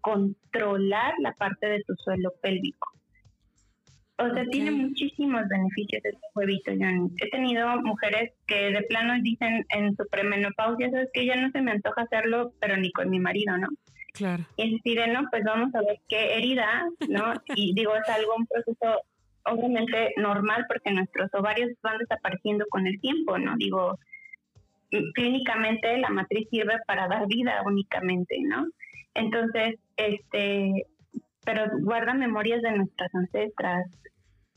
controlar 0.00 1.14
la 1.20 1.32
parte 1.32 1.66
de 1.66 1.82
tu 1.84 1.94
suelo 1.96 2.32
pélvico. 2.40 2.94
O 4.16 4.32
sea, 4.32 4.44
tiene 4.46 4.70
muchísimos 4.70 5.42
beneficios 5.48 6.00
este 6.04 6.26
huevito, 6.36 6.70
He 6.70 7.30
tenido 7.30 7.68
mujeres 7.82 8.32
que 8.46 8.70
de 8.70 8.82
plano 8.82 9.14
dicen 9.22 9.66
en 9.70 9.96
su 9.96 10.06
premenopausia, 10.08 10.90
sabes 10.90 11.08
que 11.12 11.26
ya 11.26 11.34
no 11.34 11.50
se 11.50 11.60
me 11.60 11.72
antoja 11.72 12.02
hacerlo, 12.02 12.52
pero 12.60 12.76
ni 12.76 12.92
con 12.92 13.10
mi 13.10 13.18
marido, 13.18 13.58
¿no? 13.58 13.68
Claro. 14.12 14.44
Y 14.56 14.62
es 14.62 14.72
decir, 14.74 15.00
no, 15.12 15.26
pues 15.30 15.42
vamos 15.42 15.74
a 15.74 15.80
ver 15.80 15.98
qué 16.08 16.36
herida, 16.36 16.84
¿no? 17.08 17.32
Y 17.56 17.74
digo, 17.74 17.96
es 17.96 18.08
algo, 18.08 18.36
un 18.36 18.46
proceso 18.46 19.02
obviamente 19.46 20.14
normal 20.16 20.64
porque 20.68 20.92
nuestros 20.92 21.32
ovarios 21.34 21.70
van 21.82 21.98
desapareciendo 21.98 22.64
con 22.70 22.86
el 22.86 23.00
tiempo, 23.00 23.36
¿no? 23.38 23.56
Digo, 23.56 23.98
clínicamente 25.14 25.98
la 25.98 26.10
matriz 26.10 26.48
sirve 26.50 26.78
para 26.86 27.08
dar 27.08 27.26
vida 27.26 27.62
únicamente, 27.66 28.38
¿no? 28.40 28.66
Entonces, 29.14 29.76
este, 29.96 30.86
pero 31.44 31.64
guarda 31.80 32.14
memorias 32.14 32.62
de 32.62 32.72
nuestras 32.72 33.14
ancestras. 33.14 33.86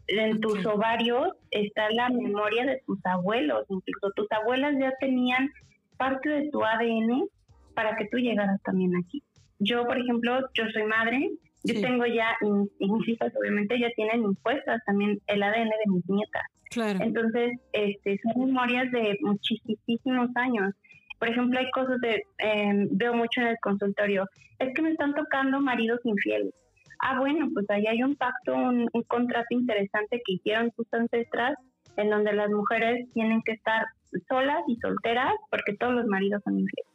En 0.07 0.39
tus 0.39 0.65
ovarios 0.65 1.33
está 1.51 1.89
la 1.91 2.09
memoria 2.09 2.65
de 2.65 2.81
tus 2.85 3.05
abuelos, 3.05 3.65
incluso 3.67 4.11
tus 4.15 4.31
abuelas 4.31 4.75
ya 4.79 4.93
tenían 5.01 5.49
parte 5.97 6.29
de 6.29 6.49
tu 6.49 6.63
ADN 6.63 7.27
para 7.73 7.95
que 7.97 8.07
tú 8.07 8.17
llegaras 8.17 8.61
también 8.63 8.95
aquí. 8.95 9.21
Yo, 9.59 9.85
por 9.85 9.99
ejemplo, 9.99 10.39
yo 10.53 10.63
soy 10.71 10.83
madre, 10.83 11.31
yo 11.63 11.81
tengo 11.81 12.05
ya, 12.05 12.37
y, 12.41 12.85
mis 12.87 13.07
hijas 13.09 13.33
obviamente 13.37 13.77
ya 13.79 13.89
tienen 13.95 14.23
impuestas 14.23 14.81
también 14.85 15.19
el 15.27 15.43
ADN 15.43 15.69
de 15.69 15.91
mis 15.91 16.09
nietas. 16.09 16.43
Claro. 16.69 16.99
Entonces, 17.01 17.59
este, 17.73 18.19
son 18.23 18.45
memorias 18.45 18.91
de 18.91 19.17
muchísimos 19.21 20.29
años. 20.35 20.73
Por 21.19 21.29
ejemplo, 21.29 21.59
hay 21.59 21.69
cosas 21.71 22.00
de, 22.01 22.21
em, 22.39 22.88
veo 22.91 23.13
mucho 23.13 23.41
en 23.41 23.47
el 23.47 23.57
consultorio, 23.62 24.27
es 24.59 24.74
que 24.74 24.81
me 24.81 24.91
están 24.91 25.13
tocando 25.13 25.59
maridos 25.59 26.00
infieles 26.03 26.53
ah, 27.00 27.19
bueno, 27.19 27.50
pues 27.53 27.69
ahí 27.69 27.86
hay 27.88 28.03
un 28.03 28.15
pacto, 28.15 28.55
un, 28.55 28.88
contrato 29.07 29.47
interesante 29.50 30.21
que 30.25 30.33
hicieron 30.33 30.71
tus 30.71 30.88
ancestras, 30.93 31.55
en 31.95 32.09
donde 32.09 32.33
las 32.33 32.50
mujeres 32.50 33.07
tienen 33.13 33.41
que 33.43 33.53
estar 33.53 33.86
solas 34.27 34.63
y 34.67 34.75
solteras 34.77 35.33
porque 35.50 35.75
todos 35.75 35.95
los 35.95 36.05
maridos 36.05 36.41
son 36.43 36.59
infieles. 36.59 36.93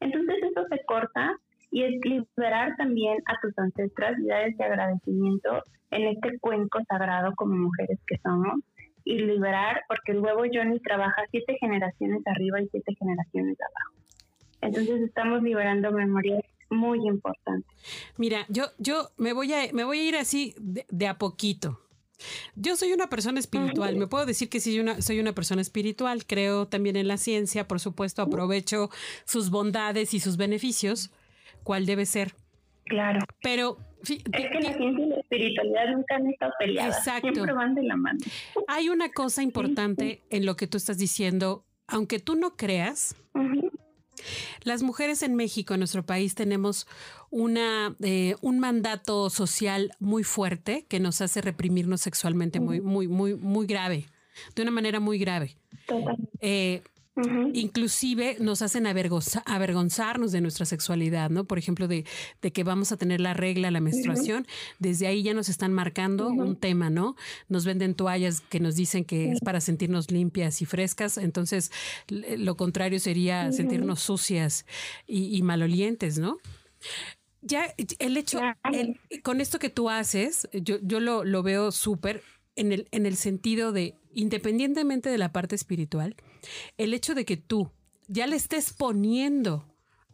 Entonces 0.00 0.36
eso 0.50 0.64
se 0.70 0.84
corta 0.84 1.34
y 1.70 1.82
es 1.82 1.94
liberar 2.04 2.76
también 2.76 3.18
a 3.26 3.34
tus 3.40 3.58
ancestras 3.58 4.18
y 4.20 4.26
dar 4.26 4.48
ese 4.48 4.62
agradecimiento 4.62 5.62
en 5.90 6.08
este 6.08 6.38
cuenco 6.38 6.78
sagrado 6.88 7.34
como 7.34 7.56
mujeres 7.56 7.98
que 8.06 8.18
somos 8.18 8.54
y 9.06 9.18
liberar, 9.20 9.84
porque 9.86 10.12
el 10.12 10.18
huevo 10.18 10.42
Johnny 10.52 10.80
trabaja 10.80 11.22
siete 11.30 11.56
generaciones 11.60 12.22
arriba 12.26 12.60
y 12.60 12.68
siete 12.68 12.92
generaciones 12.98 13.56
abajo. 13.60 13.94
Entonces 14.60 15.00
estamos 15.00 15.42
liberando 15.42 15.92
memorias 15.92 16.42
muy 16.70 17.06
importante. 17.06 17.68
Mira, 18.16 18.44
yo, 18.48 18.64
yo 18.78 19.10
me 19.16 19.32
voy 19.32 19.52
a, 19.52 19.72
me 19.72 19.84
voy 19.84 20.00
a 20.00 20.08
ir 20.08 20.16
así 20.16 20.56
de, 20.58 21.06
a 21.06 21.18
poquito. 21.18 21.80
Yo 22.56 22.74
soy 22.74 22.92
una 22.92 23.08
persona 23.08 23.38
espiritual, 23.38 23.94
me 23.94 24.08
puedo 24.08 24.26
decir 24.26 24.48
que 24.48 24.58
soy 24.58 24.80
una, 24.80 25.00
soy 25.00 25.20
una 25.20 25.34
persona 25.34 25.62
espiritual, 25.62 26.26
creo 26.26 26.66
también 26.66 26.96
en 26.96 27.06
la 27.06 27.16
ciencia, 27.16 27.68
por 27.68 27.78
supuesto, 27.78 28.22
aprovecho 28.22 28.90
sus 29.24 29.50
bondades 29.50 30.14
y 30.14 30.20
sus 30.20 30.36
beneficios, 30.36 31.12
cuál 31.62 31.86
debe 31.86 32.06
ser. 32.06 32.34
Claro. 32.86 33.20
Pero 33.42 33.78
es 34.14 34.50
que 34.50 34.60
la 34.60 34.74
ciencia 34.74 35.04
y 35.04 35.08
la 35.08 35.16
espiritualidad 35.16 35.88
nunca 35.92 36.16
han 36.16 36.26
estado 36.28 36.52
peleadas, 36.58 36.98
Exacto. 36.98 37.32
siempre 37.32 37.52
van 37.54 37.74
de 37.74 37.82
la 37.82 37.96
mano. 37.96 38.18
Hay 38.68 38.88
una 38.88 39.10
cosa 39.10 39.42
importante 39.42 40.22
en 40.30 40.46
lo 40.46 40.56
que 40.56 40.66
tú 40.66 40.76
estás 40.76 40.98
diciendo, 40.98 41.64
aunque 41.86 42.18
tú 42.18 42.36
no 42.36 42.56
creas, 42.56 43.16
las 44.64 44.82
mujeres 44.82 45.22
en 45.22 45.34
México, 45.34 45.74
en 45.74 45.80
nuestro 45.80 46.04
país, 46.04 46.34
tenemos 46.34 46.86
una, 47.30 47.94
eh, 48.02 48.34
un 48.40 48.58
mandato 48.58 49.30
social 49.30 49.92
muy 50.00 50.24
fuerte 50.24 50.86
que 50.88 51.00
nos 51.00 51.20
hace 51.20 51.40
reprimirnos 51.40 52.00
sexualmente 52.00 52.60
muy, 52.60 52.80
muy, 52.80 53.08
muy, 53.08 53.34
muy 53.34 53.66
grave, 53.66 54.06
de 54.54 54.62
una 54.62 54.70
manera 54.70 55.00
muy 55.00 55.18
grave. 55.18 55.56
Inclusive 57.54 58.36
nos 58.40 58.60
hacen 58.60 58.86
avergonzarnos 58.86 60.32
de 60.32 60.40
nuestra 60.42 60.66
sexualidad, 60.66 61.30
¿no? 61.30 61.44
Por 61.44 61.58
ejemplo, 61.58 61.88
de, 61.88 62.04
que 62.52 62.62
vamos 62.62 62.92
a 62.92 62.98
tener 62.98 63.20
la 63.20 63.32
regla, 63.32 63.70
la 63.70 63.80
menstruación. 63.80 64.46
Desde 64.78 65.06
ahí 65.06 65.22
ya 65.22 65.32
nos 65.32 65.48
están 65.48 65.72
marcando 65.72 66.28
un 66.28 66.56
tema, 66.56 66.90
¿no? 66.90 67.16
Nos 67.48 67.64
venden 67.64 67.94
toallas 67.94 68.42
que 68.42 68.60
nos 68.60 68.76
dicen 68.76 69.04
que 69.04 69.32
es 69.32 69.40
para 69.40 69.62
sentirnos 69.62 70.10
limpias 70.10 70.60
y 70.60 70.66
frescas. 70.66 71.16
Entonces, 71.16 71.72
lo 72.08 72.56
contrario 72.56 73.00
sería 73.00 73.50
sentirnos 73.50 74.00
sucias 74.00 74.66
y, 75.06 75.42
malolientes, 75.42 76.18
¿no? 76.18 76.38
Ya 77.40 77.74
el 77.98 78.16
hecho, 78.16 78.40
con 79.22 79.40
esto 79.40 79.58
que 79.58 79.70
tú 79.70 79.88
haces, 79.88 80.48
yo, 80.52 80.78
yo 80.82 81.00
lo, 81.00 81.24
lo 81.24 81.42
veo 81.42 81.72
súper 81.72 82.22
en 82.56 82.72
el, 82.72 82.88
en 82.90 83.06
el 83.06 83.16
sentido 83.16 83.72
de, 83.72 83.94
independientemente 84.16 85.10
de 85.10 85.18
la 85.18 85.30
parte 85.30 85.54
espiritual, 85.54 86.16
el 86.78 86.94
hecho 86.94 87.14
de 87.14 87.24
que 87.24 87.36
tú 87.36 87.70
ya 88.08 88.26
le 88.26 88.34
estés 88.34 88.72
poniendo 88.72 89.64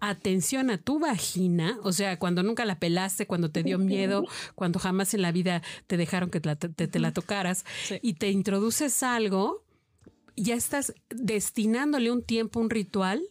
atención 0.01 0.71
a 0.71 0.79
tu 0.79 0.99
vagina, 0.99 1.79
o 1.85 1.93
sea, 1.93 2.19
cuando 2.19 2.43
nunca 2.43 2.65
la 2.65 2.81
pelaste, 2.81 3.29
cuando 3.29 3.53
te 3.53 3.63
dio 3.63 3.79
miedo, 3.79 4.25
cuando 4.57 4.81
jamás 4.81 5.15
en 5.15 5.23
la 5.23 5.31
vida 5.31 5.63
te 5.87 5.97
dejaron 5.97 6.29
que 6.31 6.41
te, 6.41 6.99
la 6.99 7.13
tocaras 7.13 7.65
y 8.03 8.15
te 8.15 8.31
introduces 8.31 9.05
algo, 9.05 9.63
ya 10.37 10.57
estás 10.57 10.93
destinándole 11.09 12.11
un 12.11 12.25
tiempo, 12.25 12.59
un 12.59 12.71
ritual 12.71 13.23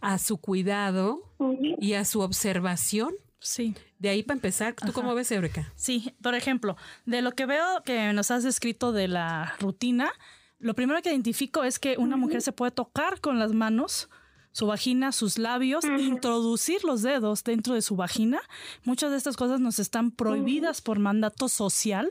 a 0.00 0.18
su 0.18 0.38
cuidado 0.38 1.34
y 1.78 1.92
a 1.92 2.06
su 2.06 2.20
observación. 2.20 3.14
Sí. 3.44 3.74
De 3.98 4.08
ahí 4.08 4.22
para 4.22 4.38
empezar, 4.38 4.74
¿tú 4.74 4.92
cómo 4.92 5.14
ves, 5.14 5.30
Eureka? 5.30 5.70
Sí, 5.76 6.14
por 6.22 6.34
ejemplo, 6.34 6.76
de 7.04 7.20
lo 7.20 7.32
que 7.32 7.44
veo 7.44 7.82
que 7.84 8.12
nos 8.14 8.30
has 8.30 8.42
descrito 8.42 8.92
de 8.92 9.06
la 9.06 9.54
rutina, 9.60 10.10
lo 10.58 10.74
primero 10.74 11.00
que 11.02 11.10
identifico 11.10 11.62
es 11.62 11.78
que 11.78 11.96
una 11.98 12.16
mujer 12.16 12.40
se 12.40 12.52
puede 12.52 12.72
tocar 12.72 13.20
con 13.20 13.38
las 13.38 13.52
manos 13.52 14.08
su 14.52 14.66
vagina, 14.66 15.12
sus 15.12 15.36
labios, 15.36 15.84
introducir 15.84 16.84
los 16.84 17.02
dedos 17.02 17.44
dentro 17.44 17.74
de 17.74 17.82
su 17.82 17.96
vagina. 17.96 18.40
Muchas 18.84 19.10
de 19.10 19.18
estas 19.18 19.36
cosas 19.36 19.60
nos 19.60 19.78
están 19.78 20.10
prohibidas 20.10 20.80
por 20.80 20.98
mandato 20.98 21.48
social. 21.48 22.10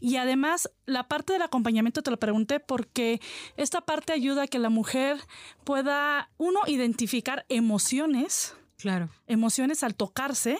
Y 0.00 0.16
además, 0.16 0.70
la 0.86 1.06
parte 1.06 1.34
del 1.34 1.42
acompañamiento 1.42 2.02
te 2.02 2.10
lo 2.10 2.18
pregunté 2.18 2.58
porque 2.58 3.20
esta 3.56 3.82
parte 3.82 4.12
ayuda 4.12 4.42
a 4.42 4.46
que 4.48 4.58
la 4.58 4.70
mujer 4.70 5.18
pueda, 5.64 6.30
uno, 6.38 6.60
identificar 6.66 7.44
emociones. 7.48 8.56
Claro. 8.78 9.08
Emociones 9.26 9.82
al 9.82 9.94
tocarse 9.94 10.58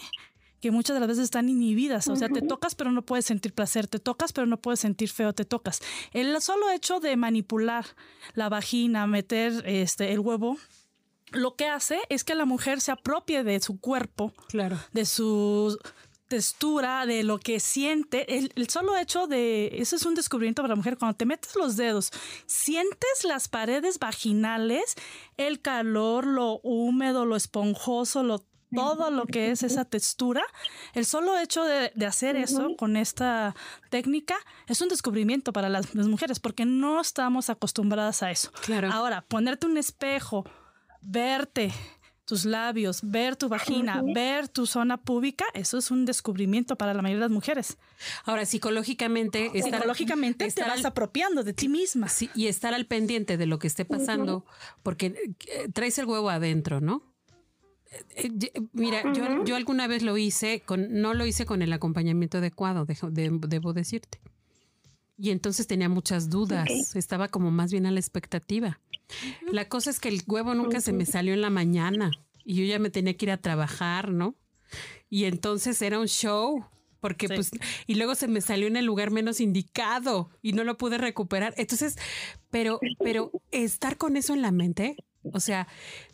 que 0.61 0.70
muchas 0.70 0.94
de 0.94 1.00
las 1.00 1.08
veces 1.08 1.25
están 1.25 1.49
inhibidas. 1.49 2.08
O 2.08 2.16
sea, 2.16 2.28
te 2.28 2.42
tocas 2.42 2.75
pero 2.75 2.90
no 2.90 3.02
puedes 3.02 3.26
sentir 3.26 3.52
placer, 3.52 3.87
te 3.87 3.99
tocas 3.99 4.32
pero 4.32 4.46
no 4.46 4.56
puedes 4.61 4.80
sentir 4.80 5.11
feo, 5.11 5.32
te 5.32 5.44
tocas. 5.44 5.80
El 6.12 6.40
solo 6.40 6.70
hecho 6.70 7.00
de 7.00 7.16
manipular 7.16 7.85
la 8.35 8.49
vagina, 8.49 9.06
meter 9.06 9.62
este, 9.66 10.12
el 10.12 10.20
huevo, 10.20 10.56
lo 11.32 11.56
que 11.56 11.66
hace 11.66 12.00
es 12.08 12.25
que 12.25 12.35
la 12.35 12.44
mujer 12.44 12.80
se 12.80 12.92
apropie 12.92 13.44
de 13.44 13.61
su 13.61 13.80
cuerpo, 13.80 14.32
claro. 14.49 14.78
de 14.92 15.04
su 15.04 15.78
textura, 16.28 17.06
de 17.06 17.23
lo 17.23 17.38
que 17.38 17.61
siente. 17.61 18.37
El, 18.37 18.52
el, 18.56 18.68
solo 18.68 18.97
hecho 18.97 19.26
de, 19.26 19.71
eso 19.75 19.97
es 19.97 20.04
un 20.04 20.14
descubrimiento 20.14 20.62
para 20.62 20.73
la 20.73 20.76
mujer, 20.76 20.99
cuando 20.99 21.16
te 21.16 21.26
metes 21.26 21.54
los 21.56 21.76
dedos, 21.76 22.11
sientes 22.47 23.25
las 23.25 23.49
paredes 23.49 23.99
vaginales, 23.99 24.95
el 25.37 25.61
calor, 25.61 26.26
lo 26.26 26.61
húmedo, 26.62 27.25
lo 27.25 27.37
esponjoso, 27.37 28.23
lo 28.23 28.45
todo 28.75 29.11
lo 29.11 29.26
que 29.26 29.50
es 29.50 29.62
esa 29.62 29.85
textura, 29.85 30.45
el 30.95 31.06
solo 31.06 31.38
hecho 31.38 31.64
de, 31.64 31.92
hacer 32.06 32.37
eso 32.37 32.76
con 32.76 32.97
esta 32.97 33.54
técnica 33.90 34.37
es 34.66 34.80
un 34.80 34.88
descubrimiento 34.88 35.52
para 35.52 35.68
las, 35.68 35.95
mujeres 35.95 36.40
porque 36.40 36.64
no 36.64 37.00
estamos 37.00 37.50
acostumbradas 37.50 38.23
a 38.23 38.30
eso. 38.30 38.50
Claro. 38.62 38.90
Ahora, 38.92 39.23
ponerte 39.23 39.66
un 39.66 39.76
espejo, 39.76 40.45
verte, 41.00 41.73
tus 42.26 42.45
labios, 42.45 43.00
ver 43.02 43.37
tu 43.37 43.49
vagina, 43.49 44.02
ver 44.14 44.49
tu 44.49 44.66
zona 44.66 44.97
pública, 44.97 45.45
eso 45.54 45.78
es 45.78 45.90
un 45.92 46.04
descubrimiento 46.04 46.76
para 46.76 46.92
la 46.92 47.00
mayoría 47.00 47.21
de 47.21 47.28
las 47.28 47.35
mujeres. 47.35 47.78
Ahora, 48.25 48.45
psicológicamente, 48.45 49.47
estar, 49.54 49.80
psicológicamente 49.80 50.50
te 50.50 50.62
vas 50.62 50.85
apropiando 50.85 51.45
de 51.45 51.52
ti 51.52 51.68
misma. 51.68 52.09
Sí, 52.09 52.28
y 52.35 52.49
estar 52.49 52.75
al 52.75 52.87
pendiente 52.87 53.37
de 53.37 53.47
lo 53.47 53.61
que 53.61 53.68
esté 53.68 53.85
pasando, 53.85 54.45
porque 54.83 55.14
eh, 55.47 55.68
traes 55.73 55.99
el 55.99 56.06
huevo 56.06 56.28
adentro, 56.28 56.80
¿no? 56.80 57.04
Eh, 58.16 58.28
eh, 58.40 58.61
mira, 58.73 59.04
yo, 59.12 59.45
yo, 59.45 59.54
alguna 59.54 59.87
vez 59.87 60.02
lo 60.02 60.18
hice, 60.18 60.62
con, 60.66 61.00
no 61.00 61.14
lo 61.14 61.26
hice 61.26 61.47
con 61.47 61.62
el 61.62 61.73
acompañamiento 61.73 62.38
adecuado, 62.38 62.87
debo 62.87 63.73
decirte. 63.73 64.21
Y 65.18 65.30
entonces 65.30 65.66
tenía 65.66 65.88
muchas 65.88 66.28
dudas, 66.28 66.68
estaba 66.95 67.28
como 67.28 67.50
más 67.50 67.71
bien 67.71 67.87
a 67.87 67.90
la 67.90 68.00
expectativa. 68.00 68.80
La 69.51 69.69
cosa 69.69 69.91
es 69.91 70.01
que 70.01 70.09
el 70.09 70.23
huevo 70.27 70.55
nunca 70.55 70.81
se 70.81 70.93
me 70.93 71.07
salió 71.07 71.35
en 71.35 71.41
la 71.41 71.51
mañana 71.51 72.11
y 72.45 72.55
yo 72.55 72.65
ya 72.65 72.79
me 72.79 72.91
tenía 72.91 73.17
que 73.17 73.27
ir 73.27 73.31
a 73.31 73.37
trabajar, 73.37 74.11
¿no? 74.13 74.35
Y 75.09 75.25
entonces 75.25 75.81
era 75.83 75.99
un 75.99 76.09
show, 76.09 76.65
porque 77.01 77.29
pues, 77.29 77.51
y 77.87 77.95
luego 77.95 78.15
se 78.15 78.29
me 78.29 78.41
salió 78.41 78.67
en 78.67 78.77
el 78.77 78.85
lugar 78.85 79.11
menos 79.11 79.41
indicado 79.41 80.31
y 80.43 80.53
no 80.53 80.65
lo 80.65 80.77
pude 80.77 80.99
recuperar. 80.99 81.55
Entonces, 81.57 81.97
pero, 82.51 82.81
pero 82.99 83.31
estar 83.51 83.97
con 83.97 84.17
eso 84.17 84.35
en 84.35 84.43
la 84.43 84.51
mente, 84.51 84.97
o 85.33 85.41
sea, 85.41 85.69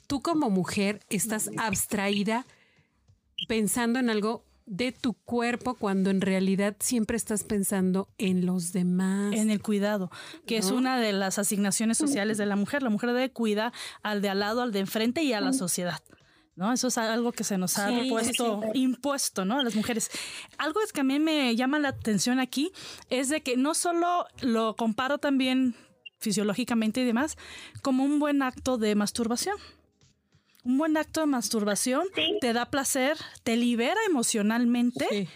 tú 0.07 0.23
como 0.23 0.51
mujer 0.51 1.01
estás 1.09 1.51
abstraída 1.57 2.47
pensando 3.49 3.99
en 3.99 4.11
algo 4.11 4.45
de 4.67 4.93
tu 4.93 5.15
cuerpo 5.15 5.75
cuando 5.75 6.11
en 6.11 6.21
realidad 6.21 6.77
siempre 6.81 7.17
estás 7.17 7.45
pensando 7.45 8.09
en 8.19 8.47
los 8.47 8.73
demás. 8.73 9.35
En 9.35 9.51
el 9.51 9.61
cuidado, 9.61 10.11
que 10.47 10.57
es 10.57 10.71
una 10.71 10.99
de 10.99 11.13
las 11.13 11.39
asignaciones 11.39 11.99
sociales 11.99 12.39
de 12.39 12.47
la 12.47 12.57
mujer. 12.57 12.83
La 12.83 12.91
mujer 12.91 13.13
debe 13.13 13.31
cuidar 13.31 13.73
al 14.03 14.23
de 14.23 14.29
al 14.29 14.41
lado, 14.41 14.63
al 14.63 14.73
de 14.73 14.81
enfrente 14.81 15.23
y 15.23 15.33
a 15.33 15.41
la 15.41 15.53
sociedad. 15.53 16.01
¿no? 16.55 16.73
Eso 16.73 16.89
es 16.89 16.99
algo 16.99 17.33
que 17.33 17.45
se 17.45 17.59
nos 17.59 17.79
ha 17.79 17.91
puesto, 18.09 18.61
impuesto, 18.75 19.45
¿no? 19.45 19.61
A 19.61 19.63
las 19.63 19.75
mujeres. 19.75 20.11
Algo 20.59 20.81
es 20.83 20.93
que 20.93 21.01
a 21.01 21.05
mí 21.05 21.19
me 21.19 21.55
llama 21.57 21.79
la 21.79 21.89
atención 21.89 22.41
aquí 22.41 22.73
es 23.09 23.29
de 23.29 23.43
que 23.43 23.57
no 23.57 23.75
solo 23.75 24.27
lo 24.41 24.77
comparo 24.77 25.19
también 25.19 25.75
fisiológicamente 26.19 27.01
y 27.01 27.05
demás, 27.05 27.37
como 27.83 28.05
un 28.05 28.19
buen 28.19 28.43
acto 28.43 28.79
de 28.79 28.95
masturbación. 28.95 29.57
Un 30.65 30.79
buen 30.79 30.97
acto 30.97 31.21
de 31.21 31.27
masturbación 31.27 32.07
te 32.41 32.53
da 32.53 32.71
placer, 32.71 33.17
te 33.43 33.57
libera 33.57 33.99
emocionalmente. 34.09 35.29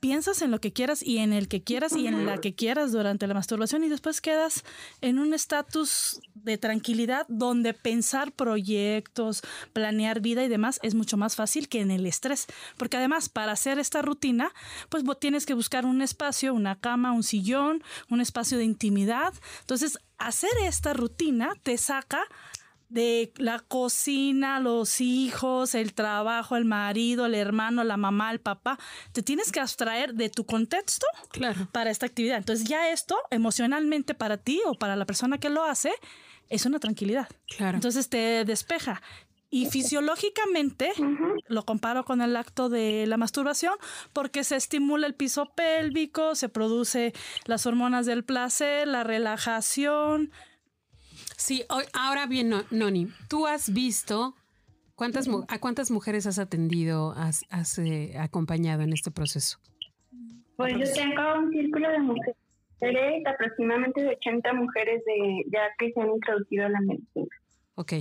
Piensas 0.00 0.40
en 0.40 0.50
lo 0.50 0.60
que 0.60 0.72
quieras 0.72 1.02
y 1.02 1.18
en 1.18 1.34
el 1.34 1.46
que 1.46 1.62
quieras 1.62 1.94
y 1.94 2.06
en 2.06 2.24
la 2.24 2.38
que 2.38 2.54
quieras 2.54 2.90
durante 2.90 3.26
la 3.26 3.34
masturbación 3.34 3.84
y 3.84 3.90
después 3.90 4.22
quedas 4.22 4.64
en 5.02 5.18
un 5.18 5.34
estatus 5.34 6.20
de 6.34 6.56
tranquilidad 6.56 7.26
donde 7.28 7.74
pensar 7.74 8.32
proyectos, 8.32 9.42
planear 9.74 10.20
vida 10.20 10.42
y 10.42 10.48
demás 10.48 10.80
es 10.82 10.94
mucho 10.94 11.18
más 11.18 11.36
fácil 11.36 11.68
que 11.68 11.80
en 11.80 11.90
el 11.90 12.06
estrés. 12.06 12.46
Porque 12.78 12.96
además, 12.96 13.28
para 13.28 13.52
hacer 13.52 13.78
esta 13.78 14.00
rutina, 14.00 14.52
pues 14.88 15.04
tienes 15.20 15.44
que 15.44 15.54
buscar 15.54 15.84
un 15.84 16.00
espacio, 16.00 16.54
una 16.54 16.80
cama, 16.80 17.12
un 17.12 17.22
sillón, 17.22 17.82
un 18.08 18.22
espacio 18.22 18.56
de 18.56 18.64
intimidad. 18.64 19.34
Entonces, 19.60 19.98
hacer 20.16 20.50
esta 20.64 20.94
rutina 20.94 21.52
te 21.62 21.76
saca 21.76 22.22
de 22.90 23.32
la 23.36 23.60
cocina, 23.60 24.60
los 24.60 25.00
hijos, 25.00 25.74
el 25.74 25.94
trabajo, 25.94 26.56
el 26.56 26.64
marido, 26.64 27.24
el 27.24 27.34
hermano, 27.34 27.84
la 27.84 27.96
mamá, 27.96 28.32
el 28.32 28.40
papá. 28.40 28.78
Te 29.12 29.22
tienes 29.22 29.50
que 29.52 29.60
abstraer 29.60 30.14
de 30.14 30.28
tu 30.28 30.44
contexto 30.44 31.06
claro. 31.30 31.68
para 31.72 31.90
esta 31.90 32.06
actividad. 32.06 32.36
Entonces 32.36 32.68
ya 32.68 32.90
esto 32.90 33.16
emocionalmente 33.30 34.14
para 34.14 34.36
ti 34.36 34.60
o 34.66 34.74
para 34.74 34.96
la 34.96 35.06
persona 35.06 35.38
que 35.38 35.48
lo 35.48 35.64
hace 35.64 35.92
es 36.48 36.66
una 36.66 36.80
tranquilidad. 36.80 37.28
Claro. 37.56 37.76
Entonces 37.76 38.08
te 38.08 38.44
despeja. 38.44 39.00
Y 39.52 39.66
fisiológicamente 39.66 40.92
lo 41.48 41.64
comparo 41.64 42.04
con 42.04 42.22
el 42.22 42.36
acto 42.36 42.68
de 42.68 43.04
la 43.08 43.16
masturbación 43.16 43.74
porque 44.12 44.44
se 44.44 44.54
estimula 44.54 45.08
el 45.08 45.14
piso 45.14 45.50
pélvico, 45.56 46.36
se 46.36 46.48
produce 46.48 47.12
las 47.46 47.66
hormonas 47.66 48.06
del 48.06 48.22
placer, 48.22 48.86
la 48.86 49.02
relajación, 49.02 50.30
Sí, 51.40 51.64
ahora 51.94 52.26
bien, 52.26 52.52
Noni, 52.70 53.08
tú 53.30 53.46
has 53.46 53.72
visto 53.72 54.34
cuántas 54.94 55.26
a 55.48 55.58
cuántas 55.58 55.90
mujeres 55.90 56.26
has 56.26 56.38
atendido, 56.38 57.14
has, 57.16 57.78
eh, 57.78 58.14
acompañado 58.18 58.82
en 58.82 58.92
este 58.92 59.10
proceso. 59.10 59.58
Pues 60.56 60.74
yo 60.74 60.92
tengo 60.92 61.38
un 61.38 61.50
círculo 61.50 61.90
de 61.90 61.98
mujeres, 62.00 63.26
aproximadamente 63.26 64.02
de 64.02 64.08
80 64.16 64.52
mujeres 64.52 65.02
de 65.06 65.44
ya 65.50 65.60
que 65.78 65.90
se 65.92 66.00
han 66.02 66.10
introducido 66.10 66.66
a 66.66 66.68
la 66.68 66.80
medicina. 66.82 67.34
Ok. 67.74 67.92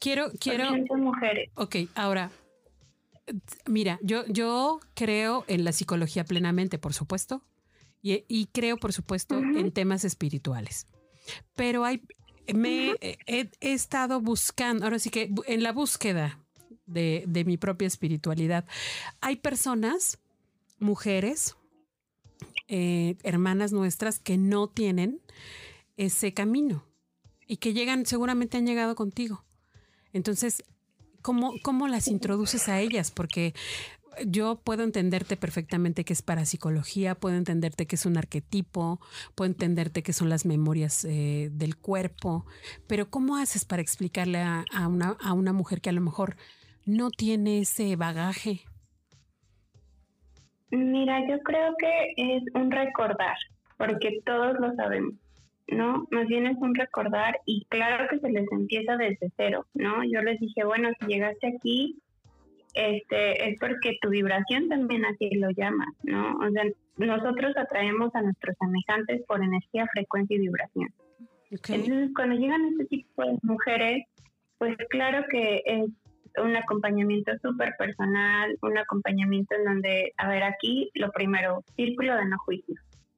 Quiero, 0.00 0.32
quiero. 0.40 0.64
80 0.72 0.96
mujeres. 0.96 1.50
Ok, 1.54 1.76
ahora, 1.94 2.30
mira, 3.68 4.00
yo, 4.02 4.26
yo 4.26 4.80
creo 4.94 5.44
en 5.46 5.64
la 5.64 5.70
psicología 5.70 6.24
plenamente, 6.24 6.78
por 6.78 6.94
supuesto, 6.94 7.42
y, 8.02 8.46
creo, 8.52 8.76
por 8.76 8.92
supuesto, 8.92 9.38
en 9.38 9.70
temas 9.70 10.04
espirituales. 10.04 10.88
Pero 11.54 11.84
hay, 11.84 12.02
me 12.54 12.94
he, 13.00 13.48
estado 13.60 14.20
buscando, 14.20 14.84
ahora 14.84 14.98
sí 14.98 15.10
que 15.10 15.32
en 15.46 15.62
la 15.62 15.72
búsqueda 15.72 16.38
de, 16.86 17.42
mi 17.46 17.56
propia 17.56 17.88
espiritualidad, 17.88 18.64
hay 19.20 19.36
personas, 19.36 20.18
mujeres, 20.78 21.56
eh, 22.68 23.16
hermanas 23.22 23.72
nuestras 23.72 24.18
que 24.18 24.38
no 24.38 24.68
tienen 24.68 25.20
ese 25.96 26.34
camino 26.34 26.84
y 27.46 27.58
que 27.58 27.72
llegan, 27.72 28.06
seguramente 28.06 28.56
han 28.56 28.66
llegado 28.66 28.94
contigo. 28.94 29.44
Entonces, 30.12 30.64
¿cómo, 31.22 31.54
cómo 31.62 31.88
las 31.88 32.08
introduces 32.08 32.68
a 32.68 32.80
ellas? 32.80 33.10
Porque 33.10 33.54
yo 34.24 34.60
puedo 34.62 34.82
entenderte 34.82 35.36
perfectamente 35.36 36.04
que 36.04 36.12
es 36.12 36.22
parapsicología, 36.22 37.14
puedo 37.14 37.36
entenderte 37.36 37.86
que 37.86 37.96
es 37.96 38.06
un 38.06 38.16
arquetipo, 38.16 39.00
puedo 39.34 39.50
entenderte 39.50 40.02
que 40.02 40.12
son 40.12 40.28
las 40.28 40.46
memorias 40.46 41.04
eh, 41.04 41.48
del 41.52 41.76
cuerpo, 41.76 42.46
pero 42.86 43.10
¿cómo 43.10 43.36
haces 43.36 43.64
para 43.64 43.82
explicarle 43.82 44.38
a, 44.38 44.64
una, 44.88 45.16
a 45.22 45.32
una 45.32 45.52
mujer 45.52 45.80
que 45.80 45.90
a 45.90 45.92
lo 45.92 46.00
mejor 46.00 46.36
no 46.84 47.10
tiene 47.10 47.60
ese 47.60 47.96
bagaje? 47.96 48.60
Mira, 50.70 51.20
yo 51.28 51.38
creo 51.40 51.74
que 51.78 52.12
es 52.16 52.42
un 52.54 52.70
recordar, 52.70 53.36
porque 53.76 54.20
todos 54.24 54.58
lo 54.58 54.74
sabemos, 54.74 55.14
¿no? 55.68 56.06
Más 56.10 56.26
bien 56.26 56.46
es 56.46 56.56
un 56.58 56.74
recordar 56.74 57.38
y 57.44 57.64
claro 57.68 58.06
que 58.10 58.18
se 58.18 58.30
les 58.30 58.50
empieza 58.50 58.96
desde 58.96 59.30
cero, 59.36 59.66
¿no? 59.74 60.02
Yo 60.04 60.22
les 60.22 60.40
dije, 60.40 60.64
bueno, 60.64 60.90
si 60.98 61.06
llegaste 61.06 61.46
aquí, 61.46 62.02
este, 62.76 63.48
es 63.48 63.58
porque 63.58 63.98
tu 64.00 64.10
vibración 64.10 64.68
también 64.68 65.04
así 65.04 65.30
lo 65.36 65.50
llama, 65.50 65.86
¿no? 66.02 66.36
O 66.36 66.50
sea, 66.50 66.64
nosotros 66.98 67.56
atraemos 67.56 68.14
a 68.14 68.22
nuestros 68.22 68.54
semejantes 68.58 69.22
por 69.26 69.42
energía, 69.42 69.86
frecuencia 69.92 70.36
y 70.36 70.40
vibración. 70.40 70.92
Entonces, 71.50 72.10
cuando 72.14 72.36
llegan 72.36 72.66
este 72.66 72.84
tipo 72.86 73.24
de 73.24 73.38
mujeres, 73.42 74.04
pues 74.58 74.76
claro 74.90 75.24
que 75.30 75.62
es 75.64 75.86
un 76.42 76.54
acompañamiento 76.54 77.32
súper 77.42 77.74
personal, 77.78 78.56
un 78.62 78.76
acompañamiento 78.76 79.54
en 79.56 79.64
donde, 79.64 80.12
a 80.18 80.28
ver, 80.28 80.42
aquí 80.42 80.90
lo 80.94 81.10
primero, 81.12 81.64
círculo 81.76 82.14
de 82.16 82.26
no 82.26 82.38
juicio. 82.38 82.74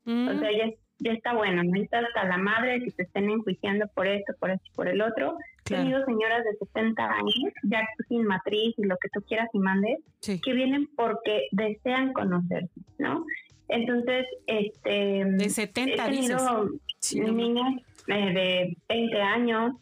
O 0.06 0.10
mm. 0.10 0.38
sea, 0.38 0.50
ya, 0.52 0.72
ya 0.98 1.12
está 1.12 1.34
bueno, 1.34 1.62
no 1.64 1.80
está 1.80 1.98
hasta 1.98 2.24
la 2.24 2.38
madre 2.38 2.80
que 2.82 2.92
te 2.92 3.02
estén 3.02 3.28
enjuiciando 3.30 3.86
por 3.94 4.06
esto, 4.06 4.34
por 4.38 4.50
esto 4.50 4.64
y 4.68 4.76
por 4.76 4.88
el 4.88 5.00
otro, 5.00 5.36
He 5.74 5.78
tenido 5.78 6.04
señoras 6.04 6.44
de 6.44 6.56
70 6.58 7.02
años, 7.02 7.52
ya 7.64 7.86
sin 8.08 8.24
matriz 8.24 8.74
y 8.76 8.84
lo 8.84 8.96
que 8.96 9.08
tú 9.10 9.20
quieras 9.26 9.48
y 9.52 9.58
mandes, 9.58 9.98
que 10.20 10.52
vienen 10.52 10.88
porque 10.96 11.48
desean 11.52 12.12
conocerse, 12.12 12.80
¿no? 12.98 13.24
Entonces, 13.68 14.26
este... 14.46 15.24
De 15.24 15.50
70 15.50 15.92
he 15.92 16.10
tenido 16.10 16.70
niñas 17.12 17.82
eh, 18.08 18.32
de 18.32 18.76
20 18.88 19.20
años, 19.20 19.72